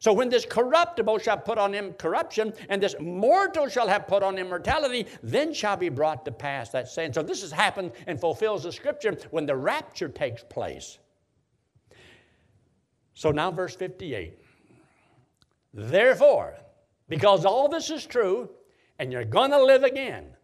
So 0.00 0.14
when 0.14 0.30
this 0.30 0.46
corruptible 0.46 1.18
shall 1.18 1.36
put 1.36 1.58
on 1.58 1.74
incorruption, 1.74 2.54
and 2.70 2.82
this 2.82 2.94
mortal 2.98 3.68
shall 3.68 3.86
have 3.86 4.08
put 4.08 4.22
on 4.22 4.38
immortality, 4.38 5.06
then 5.22 5.52
shall 5.52 5.76
be 5.76 5.90
brought 5.90 6.24
to 6.24 6.32
pass 6.32 6.70
that 6.70 6.88
saying. 6.88 7.12
So 7.12 7.22
this 7.22 7.42
has 7.42 7.52
happened 7.52 7.92
and 8.06 8.18
fulfills 8.18 8.62
the 8.62 8.72
scripture 8.72 9.16
when 9.30 9.44
the 9.44 9.54
rapture 9.54 10.08
takes 10.08 10.42
place. 10.42 10.98
So 13.12 13.30
now, 13.30 13.50
verse 13.50 13.76
58. 13.76 14.38
Therefore, 15.74 16.54
because 17.08 17.44
all 17.44 17.68
this 17.68 17.90
is 17.90 18.06
true, 18.06 18.48
and 18.98 19.12
you're 19.12 19.24
going 19.24 19.50
to 19.50 19.62
live 19.62 19.84
again. 19.84 20.34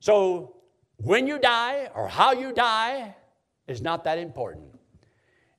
So 0.00 0.56
when 0.96 1.26
you 1.26 1.38
die 1.38 1.90
or 1.94 2.08
how 2.08 2.32
you 2.32 2.52
die 2.52 3.14
is 3.68 3.80
not 3.80 4.02
that 4.04 4.18
important. 4.18 4.74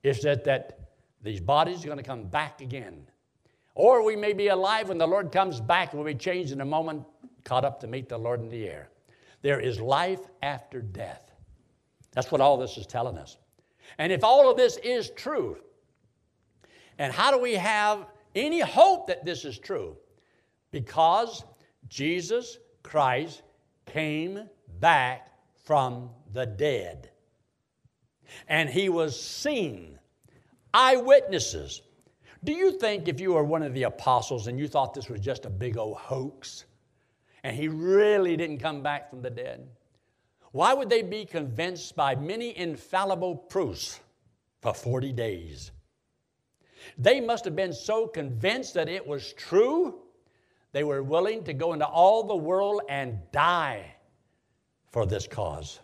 It's 0.03 0.21
that, 0.23 0.43
that 0.43 0.79
these 1.21 1.39
bodies 1.39 1.83
are 1.83 1.87
going 1.87 1.97
to 1.97 2.03
come 2.03 2.23
back 2.23 2.59
again. 2.61 3.07
Or 3.81 4.03
we 4.03 4.15
may 4.15 4.33
be 4.33 4.49
alive 4.49 4.89
when 4.89 4.99
the 4.99 5.07
Lord 5.07 5.31
comes 5.31 5.59
back 5.59 5.91
and 5.91 5.99
we'll 5.99 6.13
be 6.13 6.19
changed 6.19 6.51
in 6.51 6.61
a 6.61 6.65
moment, 6.65 7.03
caught 7.43 7.65
up 7.65 7.79
to 7.79 7.87
meet 7.87 8.09
the 8.09 8.17
Lord 8.19 8.39
in 8.39 8.47
the 8.47 8.69
air. 8.69 8.89
There 9.41 9.59
is 9.59 9.81
life 9.81 10.19
after 10.43 10.81
death. 10.81 11.31
That's 12.11 12.31
what 12.31 12.41
all 12.41 12.57
this 12.57 12.77
is 12.77 12.85
telling 12.85 13.17
us. 13.17 13.37
And 13.97 14.11
if 14.11 14.23
all 14.23 14.51
of 14.51 14.55
this 14.55 14.77
is 14.83 15.09
true, 15.09 15.57
and 16.99 17.11
how 17.11 17.31
do 17.31 17.39
we 17.39 17.55
have 17.55 18.05
any 18.35 18.59
hope 18.59 19.07
that 19.07 19.25
this 19.25 19.45
is 19.45 19.57
true? 19.57 19.97
Because 20.69 21.43
Jesus 21.87 22.59
Christ 22.83 23.41
came 23.87 24.47
back 24.79 25.27
from 25.63 26.11
the 26.33 26.45
dead. 26.45 27.09
And 28.47 28.69
he 28.69 28.89
was 28.89 29.19
seen. 29.19 29.97
Eyewitnesses. 30.71 31.81
Do 32.43 32.53
you 32.53 32.71
think 32.71 33.07
if 33.07 33.19
you 33.19 33.33
were 33.33 33.43
one 33.43 33.61
of 33.61 33.73
the 33.73 33.83
apostles 33.83 34.47
and 34.47 34.59
you 34.59 34.67
thought 34.67 34.93
this 34.93 35.09
was 35.09 35.19
just 35.19 35.45
a 35.45 35.49
big 35.49 35.77
old 35.77 35.97
hoax 35.97 36.65
and 37.43 37.55
he 37.55 37.67
really 37.67 38.35
didn't 38.35 38.57
come 38.57 38.81
back 38.81 39.09
from 39.09 39.21
the 39.21 39.29
dead, 39.29 39.67
why 40.51 40.73
would 40.73 40.89
they 40.89 41.03
be 41.03 41.23
convinced 41.23 41.95
by 41.95 42.15
many 42.15 42.57
infallible 42.57 43.35
proofs 43.35 43.99
for 44.61 44.73
40 44.73 45.13
days? 45.13 45.71
They 46.97 47.21
must 47.21 47.45
have 47.45 47.55
been 47.55 47.73
so 47.73 48.07
convinced 48.07 48.73
that 48.73 48.89
it 48.89 49.05
was 49.05 49.33
true, 49.33 49.99
they 50.71 50.83
were 50.83 51.03
willing 51.03 51.43
to 51.43 51.53
go 51.53 51.73
into 51.73 51.85
all 51.85 52.23
the 52.23 52.35
world 52.35 52.81
and 52.89 53.19
die 53.31 53.85
for 54.89 55.05
this 55.05 55.27
cause. 55.27 55.79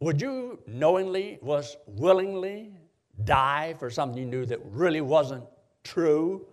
Would 0.00 0.20
you 0.20 0.60
knowingly, 0.66 1.38
was 1.42 1.76
willingly 1.86 2.72
die 3.24 3.74
for 3.78 3.90
something 3.90 4.18
you 4.18 4.26
knew 4.26 4.46
that 4.46 4.60
really 4.70 5.00
wasn't 5.00 5.44
true? 5.84 6.46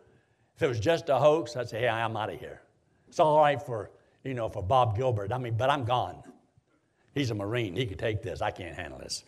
If 0.55 0.63
it 0.63 0.67
was 0.67 0.79
just 0.79 1.09
a 1.09 1.17
hoax, 1.17 1.55
I'd 1.55 1.69
say, 1.69 1.79
hey, 1.79 1.87
I'm 1.87 2.17
out 2.17 2.31
of 2.33 2.39
here. 2.39 2.61
It's 3.07 3.19
all 3.19 3.39
right 3.39 3.61
for, 3.61 3.91
you 4.23 4.33
know, 4.33 4.49
for 4.49 4.61
Bob 4.61 4.95
Gilbert. 4.95 5.31
I 5.31 5.37
mean, 5.37 5.55
but 5.55 5.69
I'm 5.69 5.85
gone. 5.85 6.21
He's 7.15 7.31
a 7.31 7.35
Marine. 7.35 7.75
He 7.75 7.85
could 7.85 7.99
take 7.99 8.21
this. 8.21 8.41
I 8.41 8.51
can't 8.51 8.75
handle 8.75 8.99
this. 8.99 9.23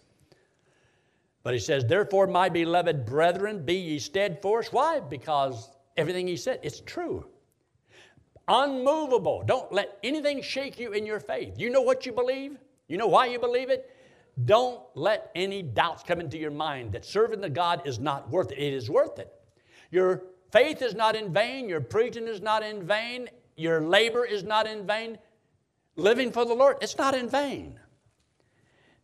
But 1.44 1.54
he 1.54 1.60
says, 1.60 1.86
Therefore, 1.86 2.28
my 2.28 2.50
beloved 2.50 3.06
brethren, 3.06 3.66
be 3.66 3.76
ye 3.76 4.00
steadfast. 4.00 4.72
Why? 4.72 5.00
Because 5.00 5.70
everything 5.98 6.28
he 6.28 6.38
said, 6.38 6.60
it's 6.64 6.82
true. 6.82 7.26
Unmovable. 8.48 9.44
Don't 9.46 9.72
let 9.72 9.98
anything 10.04 10.42
shake 10.42 10.80
you 10.80 10.92
in 10.92 11.06
your 11.06 11.20
faith. 11.20 11.56
You 11.58 11.70
know 11.70 11.82
what 11.82 12.06
you 12.06 12.12
believe? 12.12 12.58
You 12.88 12.98
know 12.98 13.08
why 13.08 13.28
you 13.28 13.40
believe 13.40 13.70
it? 13.70 13.90
Don't 14.46 14.82
let 14.96 15.32
any 15.36 15.62
doubts 15.62 16.04
come 16.04 16.20
into 16.20 16.38
your 16.38 16.52
mind 16.52 16.94
that 16.94 17.06
serving 17.06 17.42
the 17.42 17.50
God 17.50 17.82
is 17.86 18.00
not 18.00 18.30
worth 18.30 18.52
it. 18.52 18.58
It 18.58 18.74
is 18.74 18.90
worth 18.90 19.20
it. 19.20 19.32
Your 19.92 20.24
faith 20.52 20.82
is 20.82 20.96
not 20.96 21.16
in 21.16 21.34
vain. 21.34 21.68
Your 21.68 21.82
preaching 21.82 22.28
is 22.28 22.42
not 22.42 22.64
in 22.64 22.86
vain. 22.86 23.30
Your 23.58 23.82
labor 23.82 24.26
is 24.26 24.44
not 24.44 24.68
in 24.68 24.88
vain. 24.88 25.18
Living 25.96 26.32
for 26.32 26.46
the 26.46 26.54
Lord, 26.54 26.78
it's 26.82 26.98
not 26.98 27.14
in 27.14 27.30
vain. 27.30 27.80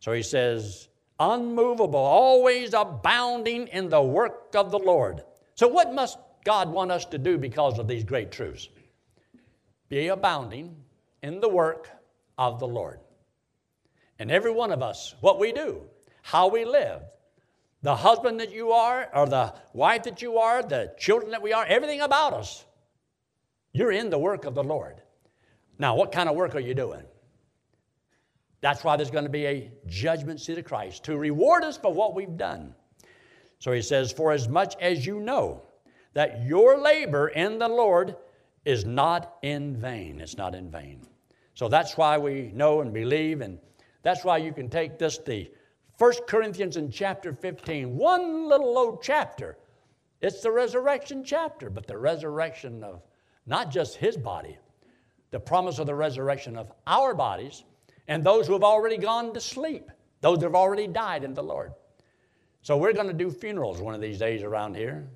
So 0.00 0.12
he 0.12 0.22
says, 0.22 0.88
unmovable, 1.20 1.98
always 1.98 2.74
abounding 2.74 3.68
in 3.68 3.88
the 3.88 4.02
work 4.02 4.54
of 4.54 4.70
the 4.70 4.78
Lord. 4.78 5.22
So, 5.54 5.68
what 5.68 5.92
must 5.92 6.18
God 6.44 6.70
want 6.70 6.90
us 6.90 7.04
to 7.06 7.18
do 7.18 7.36
because 7.36 7.78
of 7.78 7.88
these 7.88 8.04
great 8.04 8.30
truths? 8.30 8.68
Be 9.88 10.08
abounding 10.08 10.76
in 11.22 11.40
the 11.40 11.48
work 11.48 11.90
of 12.36 12.60
the 12.60 12.68
Lord. 12.68 13.00
And 14.18 14.30
every 14.30 14.50
one 14.50 14.72
of 14.72 14.82
us, 14.82 15.14
what 15.20 15.38
we 15.38 15.52
do, 15.52 15.82
how 16.22 16.48
we 16.48 16.64
live, 16.64 17.02
the 17.82 17.94
husband 17.94 18.40
that 18.40 18.52
you 18.52 18.72
are, 18.72 19.08
or 19.14 19.26
the 19.26 19.54
wife 19.72 20.02
that 20.04 20.20
you 20.20 20.38
are, 20.38 20.62
the 20.62 20.92
children 20.98 21.30
that 21.30 21.42
we 21.42 21.52
are, 21.52 21.64
everything 21.66 22.00
about 22.00 22.32
us, 22.32 22.64
you're 23.72 23.92
in 23.92 24.10
the 24.10 24.18
work 24.18 24.44
of 24.44 24.54
the 24.54 24.64
Lord. 24.64 25.00
Now, 25.78 25.94
what 25.94 26.10
kind 26.10 26.28
of 26.28 26.34
work 26.34 26.56
are 26.56 26.60
you 26.60 26.74
doing? 26.74 27.04
That's 28.60 28.82
why 28.82 28.96
there's 28.96 29.12
going 29.12 29.24
to 29.24 29.30
be 29.30 29.46
a 29.46 29.70
judgment 29.86 30.40
seat 30.40 30.58
of 30.58 30.64
Christ 30.64 31.04
to 31.04 31.16
reward 31.16 31.62
us 31.62 31.76
for 31.76 31.92
what 31.92 32.14
we've 32.14 32.36
done. 32.36 32.74
So 33.60 33.70
he 33.72 33.82
says, 33.82 34.10
For 34.10 34.32
as 34.32 34.48
much 34.48 34.74
as 34.80 35.06
you 35.06 35.20
know 35.20 35.62
that 36.14 36.44
your 36.44 36.78
labor 36.78 37.28
in 37.28 37.60
the 37.60 37.68
Lord 37.68 38.16
is 38.64 38.84
not 38.84 39.36
in 39.42 39.76
vain. 39.76 40.20
It's 40.20 40.36
not 40.36 40.54
in 40.54 40.70
vain. 40.70 41.02
So 41.54 41.68
that's 41.68 41.96
why 41.96 42.18
we 42.18 42.50
know 42.54 42.80
and 42.80 42.92
believe, 42.92 43.40
and 43.40 43.58
that's 44.02 44.24
why 44.24 44.38
you 44.38 44.52
can 44.52 44.68
take 44.68 44.98
this, 44.98 45.18
the 45.18 45.50
1 45.98 46.12
Corinthians 46.28 46.76
in 46.76 46.90
chapter 46.90 47.32
15, 47.32 47.96
one 47.96 48.48
little 48.48 48.78
old 48.78 49.02
chapter. 49.02 49.58
It's 50.20 50.40
the 50.40 50.50
resurrection 50.50 51.24
chapter, 51.24 51.70
but 51.70 51.86
the 51.86 51.98
resurrection 51.98 52.82
of 52.84 53.02
not 53.46 53.70
just 53.70 53.96
his 53.96 54.16
body, 54.16 54.58
the 55.30 55.40
promise 55.40 55.78
of 55.78 55.86
the 55.86 55.94
resurrection 55.94 56.56
of 56.56 56.72
our 56.86 57.14
bodies 57.14 57.64
and 58.06 58.22
those 58.22 58.46
who 58.46 58.52
have 58.52 58.62
already 58.62 58.96
gone 58.96 59.34
to 59.34 59.40
sleep, 59.40 59.90
those 60.20 60.38
that 60.38 60.46
have 60.46 60.54
already 60.54 60.86
died 60.86 61.24
in 61.24 61.34
the 61.34 61.42
Lord. 61.42 61.72
So 62.62 62.76
we're 62.76 62.92
going 62.92 63.08
to 63.08 63.12
do 63.12 63.30
funerals 63.30 63.80
one 63.80 63.94
of 63.94 64.00
these 64.00 64.18
days 64.18 64.42
around 64.42 64.76
here. 64.76 65.08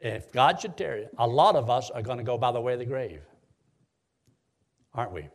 If 0.00 0.32
God 0.32 0.60
should 0.60 0.76
tarry, 0.76 1.06
a 1.18 1.26
lot 1.26 1.54
of 1.54 1.70
us 1.70 1.90
are 1.90 2.02
going 2.02 2.18
to 2.18 2.24
go 2.24 2.36
by 2.36 2.52
the 2.52 2.60
way 2.60 2.72
of 2.72 2.78
the 2.78 2.84
grave. 2.84 3.22
Aren't 4.94 5.12
we? 5.12 5.28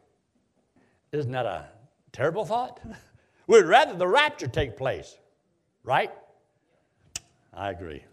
Isn't 1.12 1.32
that 1.32 1.46
a 1.46 1.70
terrible 2.18 2.46
thought? 2.46 2.82
We'd 3.48 3.66
rather 3.66 3.94
the 3.94 4.08
rapture 4.08 4.48
take 4.48 4.76
place, 4.76 5.16
right? 5.84 6.12
I 7.54 7.70
agree. 7.70 8.04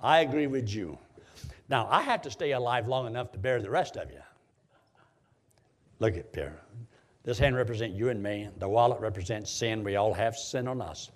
I 0.00 0.20
agree 0.20 0.46
with 0.46 0.68
you. 0.72 0.98
Now, 1.70 1.88
I 1.90 2.02
have 2.02 2.20
to 2.22 2.30
stay 2.30 2.52
alive 2.52 2.86
long 2.86 3.06
enough 3.06 3.32
to 3.32 3.38
bear 3.38 3.62
the 3.62 3.70
rest 3.70 3.96
of 3.96 4.10
you. 4.10 4.20
Look 5.98 6.16
at 6.16 6.32
Pierre. 6.32 6.60
This 7.24 7.38
hand 7.38 7.56
represents 7.56 7.96
you 7.96 8.10
and 8.10 8.22
me. 8.22 8.48
The 8.58 8.68
wallet 8.68 9.00
represents 9.00 9.50
sin. 9.50 9.82
We 9.82 9.96
all 9.96 10.12
have 10.12 10.36
sin 10.36 10.68
on 10.68 10.82
us. 10.82 11.10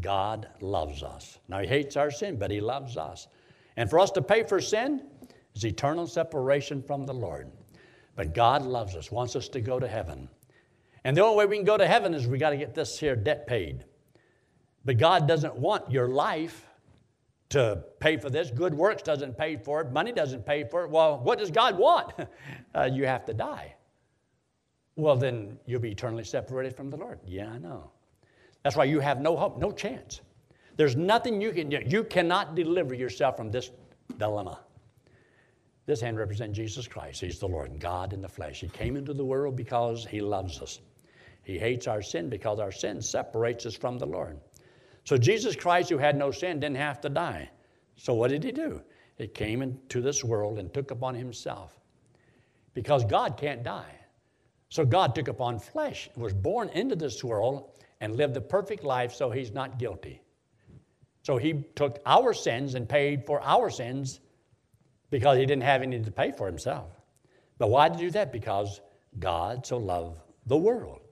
God 0.00 0.48
loves 0.60 1.02
us. 1.02 1.38
Now, 1.48 1.58
He 1.58 1.66
hates 1.66 1.96
our 1.96 2.10
sin, 2.10 2.38
but 2.38 2.50
He 2.50 2.60
loves 2.60 2.96
us. 2.96 3.28
And 3.76 3.90
for 3.90 3.98
us 3.98 4.10
to 4.12 4.22
pay 4.22 4.42
for 4.42 4.60
sin 4.60 5.02
is 5.54 5.66
eternal 5.66 6.06
separation 6.06 6.82
from 6.82 7.04
the 7.04 7.14
Lord. 7.14 7.50
But 8.14 8.34
God 8.34 8.62
loves 8.62 8.96
us, 8.96 9.10
wants 9.10 9.36
us 9.36 9.48
to 9.50 9.60
go 9.60 9.78
to 9.78 9.86
heaven. 9.88 10.28
And 11.06 11.16
the 11.16 11.20
only 11.20 11.36
way 11.36 11.46
we 11.46 11.54
can 11.54 11.64
go 11.64 11.76
to 11.76 11.86
heaven 11.86 12.14
is 12.14 12.26
we 12.26 12.36
got 12.36 12.50
to 12.50 12.56
get 12.56 12.74
this 12.74 12.98
here 12.98 13.14
debt 13.14 13.46
paid. 13.46 13.84
But 14.84 14.98
God 14.98 15.28
doesn't 15.28 15.54
want 15.54 15.88
your 15.88 16.08
life 16.08 16.66
to 17.50 17.84
pay 18.00 18.16
for 18.16 18.28
this. 18.28 18.50
Good 18.50 18.74
works 18.74 19.04
doesn't 19.04 19.38
pay 19.38 19.56
for 19.56 19.82
it. 19.82 19.92
Money 19.92 20.10
doesn't 20.10 20.44
pay 20.44 20.64
for 20.64 20.82
it. 20.82 20.90
Well, 20.90 21.20
what 21.20 21.38
does 21.38 21.52
God 21.52 21.78
want? 21.78 22.12
uh, 22.74 22.90
you 22.92 23.06
have 23.06 23.24
to 23.26 23.34
die. 23.34 23.76
Well, 24.96 25.14
then 25.14 25.60
you'll 25.64 25.78
be 25.78 25.92
eternally 25.92 26.24
separated 26.24 26.74
from 26.74 26.90
the 26.90 26.96
Lord. 26.96 27.20
Yeah, 27.24 27.52
I 27.52 27.58
know. 27.58 27.92
That's 28.64 28.74
why 28.74 28.86
you 28.86 28.98
have 28.98 29.20
no 29.20 29.36
hope, 29.36 29.60
no 29.60 29.70
chance. 29.70 30.22
There's 30.76 30.96
nothing 30.96 31.40
you 31.40 31.52
can 31.52 31.68
do. 31.68 31.78
You 31.86 32.02
cannot 32.02 32.56
deliver 32.56 32.94
yourself 32.94 33.36
from 33.36 33.52
this 33.52 33.70
dilemma. 34.18 34.58
This 35.86 36.00
hand 36.00 36.18
represents 36.18 36.56
Jesus 36.56 36.88
Christ. 36.88 37.20
He's 37.20 37.38
the 37.38 37.46
Lord, 37.46 37.78
God 37.78 38.12
in 38.12 38.20
the 38.20 38.28
flesh. 38.28 38.60
He 38.60 38.66
came 38.66 38.96
into 38.96 39.14
the 39.14 39.24
world 39.24 39.54
because 39.54 40.04
He 40.04 40.20
loves 40.20 40.60
us. 40.60 40.80
He 41.46 41.60
hates 41.60 41.86
our 41.86 42.02
sin 42.02 42.28
because 42.28 42.58
our 42.58 42.72
sin 42.72 43.00
separates 43.00 43.66
us 43.66 43.76
from 43.76 43.98
the 43.98 44.06
Lord. 44.06 44.40
So 45.04 45.16
Jesus 45.16 45.54
Christ, 45.54 45.90
who 45.90 45.96
had 45.96 46.18
no 46.18 46.32
sin, 46.32 46.58
didn't 46.58 46.78
have 46.78 47.00
to 47.02 47.08
die. 47.08 47.48
So 47.94 48.14
what 48.14 48.30
did 48.30 48.42
He 48.42 48.50
do? 48.50 48.82
He 49.16 49.28
came 49.28 49.62
into 49.62 50.00
this 50.00 50.24
world 50.24 50.58
and 50.58 50.74
took 50.74 50.90
upon 50.90 51.14
Himself. 51.14 51.78
Because 52.74 53.04
God 53.04 53.36
can't 53.36 53.62
die. 53.62 53.94
So 54.70 54.84
God 54.84 55.14
took 55.14 55.28
upon 55.28 55.60
flesh, 55.60 56.10
was 56.16 56.34
born 56.34 56.68
into 56.70 56.96
this 56.96 57.22
world, 57.22 57.70
and 58.00 58.16
lived 58.16 58.34
the 58.34 58.40
perfect 58.40 58.82
life 58.82 59.14
so 59.14 59.30
he's 59.30 59.52
not 59.52 59.78
guilty. 59.78 60.20
So 61.22 61.36
he 61.36 61.64
took 61.76 62.00
our 62.06 62.34
sins 62.34 62.74
and 62.74 62.88
paid 62.88 63.24
for 63.24 63.40
our 63.40 63.70
sins 63.70 64.18
because 65.10 65.38
he 65.38 65.46
didn't 65.46 65.62
have 65.62 65.82
any 65.82 66.02
to 66.02 66.10
pay 66.10 66.32
for 66.32 66.48
himself. 66.48 66.90
But 67.58 67.70
why 67.70 67.88
did 67.88 68.00
he 68.00 68.06
do 68.06 68.10
that? 68.10 68.32
Because 68.32 68.80
God 69.20 69.64
so 69.64 69.76
loved 69.76 70.18
the 70.46 70.56
world. 70.56 71.05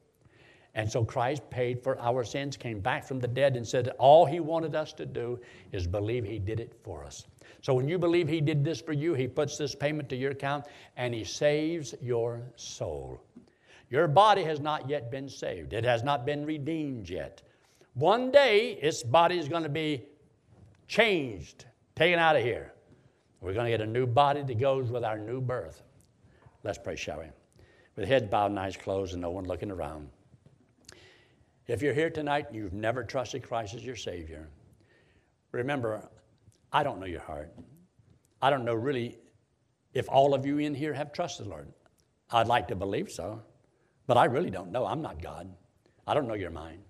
And 0.75 0.91
so 0.91 1.05
Christ 1.05 1.49
paid 1.51 1.83
for 1.83 1.99
our 2.01 2.25
sins, 2.25 2.57
came 2.57 2.81
back 2.81 3.05
from 3.05 3.21
the 3.21 3.29
dead, 3.29 3.57
and 3.57 3.67
said 3.67 3.89
all 3.99 4.27
He 4.27 4.41
wanted 4.41 4.75
us 4.75 4.93
to 4.95 5.07
do 5.07 5.39
is 5.73 5.87
believe 5.87 6.25
He 6.25 6.39
did 6.39 6.59
it 6.59 6.75
for 6.83 7.05
us. 7.05 7.27
So 7.63 7.75
when 7.75 7.89
you 7.89 7.99
believe 7.99 8.29
He 8.29 8.41
did 8.41 8.65
this 8.65 8.81
for 8.81 8.93
you, 8.93 9.15
He 9.15 9.29
puts 9.29 9.57
this 9.57 9.75
payment 9.75 10.09
to 10.09 10.17
your 10.17 10.33
account 10.33 10.67
and 10.97 11.15
He 11.15 11.25
saves 11.25 11.95
your 12.03 12.43
soul. 12.57 13.23
Your 13.91 14.09
body 14.09 14.43
has 14.43 14.59
not 14.59 14.89
yet 14.89 15.11
been 15.11 15.29
saved, 15.29 15.73
it 15.73 15.85
has 15.85 16.03
not 16.03 16.27
been 16.27 16.45
redeemed 16.45 17.09
yet. 17.09 17.43
One 17.95 18.33
day, 18.33 18.73
its 18.83 19.05
body 19.05 19.39
is 19.39 19.49
going 19.49 19.63
to 19.63 19.69
be 19.69 20.03
changed, 20.89 21.67
taken 21.95 22.19
out 22.19 22.35
of 22.35 22.43
here. 22.43 22.73
We're 23.41 23.53
going 23.53 23.67
to 23.67 23.71
get 23.71 23.81
a 23.81 23.87
new 23.87 24.07
body 24.07 24.43
that 24.43 24.59
goes 24.59 24.91
with 24.91 25.05
our 25.05 25.19
new 25.19 25.41
birth. 25.41 25.83
Let's 26.65 26.79
pray, 26.79 26.97
shall 26.97 27.21
we? 27.21 27.27
With 27.95 28.09
heads 28.09 28.27
bowed 28.27 28.51
and 28.51 28.59
eyes 28.59 28.77
closed 28.77 29.13
and 29.13 29.23
no 29.23 29.31
one 29.31 29.45
looking 29.45 29.71
around. 29.71 30.09
If 31.67 31.81
you're 31.81 31.95
here 31.95 32.11
tonight 32.11 32.47
and 32.49 32.57
you've 32.57 32.75
never 32.75 33.03
trusted 33.03 33.43
Christ 33.43 33.75
as 33.75 33.85
your 33.85 33.97
Savior, 33.97 34.51
remember, 35.51 36.07
I 36.73 36.83
don't 36.83 37.01
know 37.01 37.07
your 37.07 37.23
heart. 37.23 37.55
I 38.43 38.51
don't 38.51 38.67
know 38.67 38.75
really 38.75 39.17
if 39.95 40.09
all 40.11 40.35
of 40.35 40.45
you 40.45 40.59
in 40.59 40.75
here 40.75 40.93
have 40.93 41.13
trusted 41.13 41.47
the 41.47 41.51
Lord. 41.51 41.73
I'd 42.31 42.49
like 42.49 42.69
to 42.69 42.77
believe 42.77 43.11
so, 43.11 43.41
but 44.07 44.19
I 44.19 44.27
really 44.27 44.51
don't 44.51 44.73
know. 44.73 44.85
I'm 44.85 45.01
not 45.01 45.23
God. 45.23 45.55
I 46.07 46.13
don't 46.13 46.29
know 46.29 46.35
your 46.35 46.51
mind. 46.51 46.83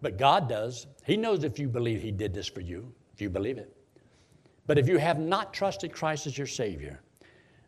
But 0.00 0.16
God 0.16 0.48
does. 0.48 0.86
He 1.04 1.16
knows 1.16 1.44
if 1.44 1.58
you 1.58 1.68
believe 1.68 2.00
He 2.00 2.12
did 2.12 2.32
this 2.32 2.48
for 2.48 2.60
you, 2.60 2.94
if 3.12 3.20
you 3.20 3.28
believe 3.28 3.58
it. 3.58 3.76
But 4.66 4.78
if 4.78 4.88
you 4.88 4.96
have 4.96 5.18
not 5.18 5.52
trusted 5.52 5.92
Christ 5.92 6.26
as 6.26 6.38
your 6.38 6.46
Savior, 6.46 7.02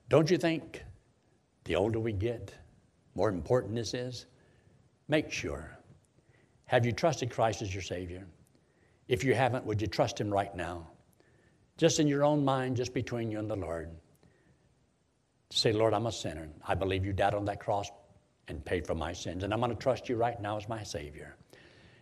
don't 0.08 0.30
you 0.30 0.38
think 0.38 0.82
the 1.64 1.76
older 1.76 2.00
we 2.00 2.12
get, 2.12 2.54
more 3.14 3.28
important 3.28 3.74
this 3.74 3.92
is? 3.92 4.26
Make 5.08 5.30
sure. 5.30 5.78
Have 6.66 6.86
you 6.86 6.92
trusted 6.92 7.30
Christ 7.30 7.62
as 7.62 7.72
your 7.72 7.82
Savior? 7.82 8.26
If 9.08 9.22
you 9.22 9.34
haven't, 9.34 9.66
would 9.66 9.80
you 9.80 9.86
trust 9.86 10.20
Him 10.20 10.32
right 10.32 10.54
now? 10.54 10.88
Just 11.76 12.00
in 12.00 12.08
your 12.08 12.24
own 12.24 12.44
mind, 12.44 12.76
just 12.76 12.94
between 12.94 13.30
you 13.30 13.38
and 13.38 13.50
the 13.50 13.56
Lord. 13.56 13.90
Say, 15.50 15.72
Lord, 15.72 15.92
I'm 15.92 16.06
a 16.06 16.12
sinner. 16.12 16.48
I 16.66 16.74
believe 16.74 17.04
you 17.04 17.12
died 17.12 17.34
on 17.34 17.44
that 17.46 17.60
cross 17.60 17.90
and 18.48 18.64
paid 18.64 18.86
for 18.86 18.94
my 18.94 19.12
sins, 19.12 19.44
and 19.44 19.52
I'm 19.52 19.60
going 19.60 19.70
to 19.70 19.76
trust 19.76 20.08
you 20.08 20.16
right 20.16 20.40
now 20.40 20.56
as 20.56 20.68
my 20.68 20.82
Savior. 20.82 21.36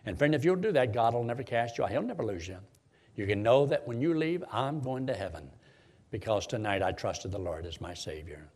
And 0.05 0.17
friend, 0.17 0.35
if 0.35 0.43
you'll 0.43 0.55
do 0.55 0.71
that, 0.73 0.93
God 0.93 1.13
will 1.13 1.23
never 1.23 1.43
cast 1.43 1.77
you 1.77 1.83
out. 1.83 1.91
He'll 1.91 2.01
never 2.01 2.23
lose 2.23 2.47
you. 2.47 2.57
You 3.15 3.27
can 3.27 3.43
know 3.43 3.65
that 3.65 3.87
when 3.87 4.01
you 4.01 4.13
leave, 4.13 4.43
I'm 4.51 4.79
going 4.79 5.07
to 5.07 5.13
heaven 5.13 5.49
because 6.11 6.47
tonight 6.47 6.81
I 6.81 6.91
trusted 6.91 7.31
the 7.31 7.39
Lord 7.39 7.65
as 7.65 7.79
my 7.79 7.93
Savior. 7.93 8.47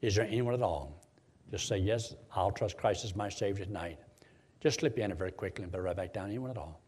Is 0.00 0.14
there 0.14 0.26
anyone 0.26 0.54
at 0.54 0.62
all? 0.62 1.02
Just 1.50 1.66
say, 1.66 1.78
Yes, 1.78 2.14
I'll 2.34 2.50
trust 2.50 2.76
Christ 2.76 3.04
as 3.04 3.16
my 3.16 3.28
Savior 3.28 3.64
tonight. 3.64 3.98
Just 4.66 4.80
slip 4.80 4.96
your 4.96 5.06
hand 5.06 5.16
very 5.16 5.30
quickly 5.30 5.62
and 5.62 5.70
put 5.70 5.78
it 5.78 5.82
right 5.82 5.96
back 5.96 6.12
down. 6.12 6.28
Anyone 6.28 6.50
at 6.50 6.58
all? 6.58 6.80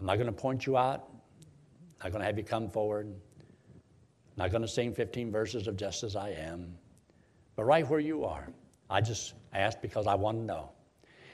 I'm 0.00 0.06
not 0.06 0.16
going 0.16 0.26
to 0.26 0.32
point 0.32 0.66
you 0.66 0.76
out. 0.76 1.10
I'm 2.00 2.06
not 2.06 2.10
going 2.10 2.20
to 2.22 2.26
have 2.26 2.36
you 2.36 2.42
come 2.42 2.68
forward. 2.68 3.06
I'm 3.06 3.82
not 4.36 4.50
going 4.50 4.62
to 4.62 4.68
sing 4.68 4.92
15 4.92 5.30
verses 5.30 5.68
of 5.68 5.76
Just 5.76 6.02
as 6.02 6.16
I 6.16 6.30
Am. 6.30 6.74
But 7.54 7.66
right 7.66 7.88
where 7.88 8.00
you 8.00 8.24
are, 8.24 8.48
I 8.90 9.00
just 9.00 9.34
ask 9.54 9.80
because 9.80 10.08
I 10.08 10.16
want 10.16 10.38
to 10.38 10.42
know. 10.42 10.70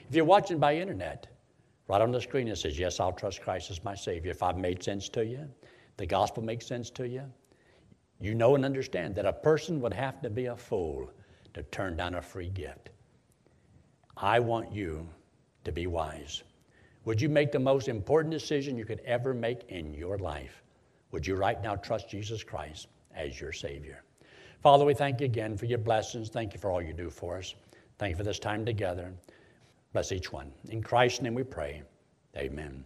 If 0.07 0.13
you're 0.13 0.23
watching 0.23 0.59
by 0.59 0.75
internet, 0.75 1.25
Right 1.87 1.99
on 1.99 2.11
the 2.11 2.21
screen 2.21 2.47
it 2.47 2.55
says, 2.55 2.77
Yes, 2.77 2.99
I'll 2.99 3.11
trust 3.11 3.41
Christ 3.41 3.71
as 3.71 3.83
my 3.83 3.95
Savior. 3.95 4.29
If 4.29 4.43
I've 4.43 4.59
made 4.59 4.83
sense 4.83 5.09
to 5.09 5.25
you, 5.25 5.49
the 5.97 6.05
gospel 6.05 6.43
makes 6.43 6.67
sense 6.67 6.91
to 6.91 7.07
you, 7.07 7.23
you 8.19 8.35
know 8.35 8.53
and 8.53 8.63
understand 8.63 9.15
that 9.15 9.25
a 9.25 9.33
person 9.33 9.81
would 9.81 9.95
have 9.95 10.21
to 10.21 10.29
be 10.29 10.45
a 10.45 10.55
fool 10.55 11.09
to 11.55 11.63
turn 11.63 11.97
down 11.97 12.13
a 12.13 12.21
free 12.21 12.49
gift. 12.49 12.91
I 14.15 14.39
want 14.39 14.71
you 14.71 15.09
to 15.63 15.71
be 15.71 15.87
wise. 15.87 16.43
Would 17.05 17.21
you 17.21 17.29
make 17.29 17.51
the 17.51 17.59
most 17.59 17.87
important 17.87 18.31
decision 18.31 18.77
you 18.77 18.85
could 18.85 19.01
ever 19.05 19.33
make 19.33 19.69
in 19.69 19.93
your 19.93 20.17
life? 20.17 20.61
Would 21.11 21.25
you 21.25 21.35
right 21.35 21.61
now 21.61 21.75
trust 21.75 22.09
Jesus 22.09 22.43
Christ 22.43 22.87
as 23.15 23.39
your 23.39 23.51
Savior? 23.51 24.03
Father, 24.61 24.85
we 24.85 24.93
thank 24.93 25.21
you 25.21 25.25
again 25.25 25.57
for 25.57 25.65
your 25.65 25.77
blessings. 25.77 26.29
Thank 26.29 26.53
you 26.53 26.59
for 26.59 26.69
all 26.69 26.81
you 26.81 26.93
do 26.93 27.09
for 27.09 27.37
us. 27.37 27.55
Thank 27.97 28.11
you 28.11 28.17
for 28.17 28.23
this 28.23 28.39
time 28.39 28.65
together. 28.65 29.13
Bless 29.93 30.11
each 30.11 30.31
one. 30.31 30.51
In 30.69 30.83
Christ's 30.83 31.21
name 31.21 31.33
we 31.33 31.43
pray. 31.43 31.81
Amen. 32.37 32.83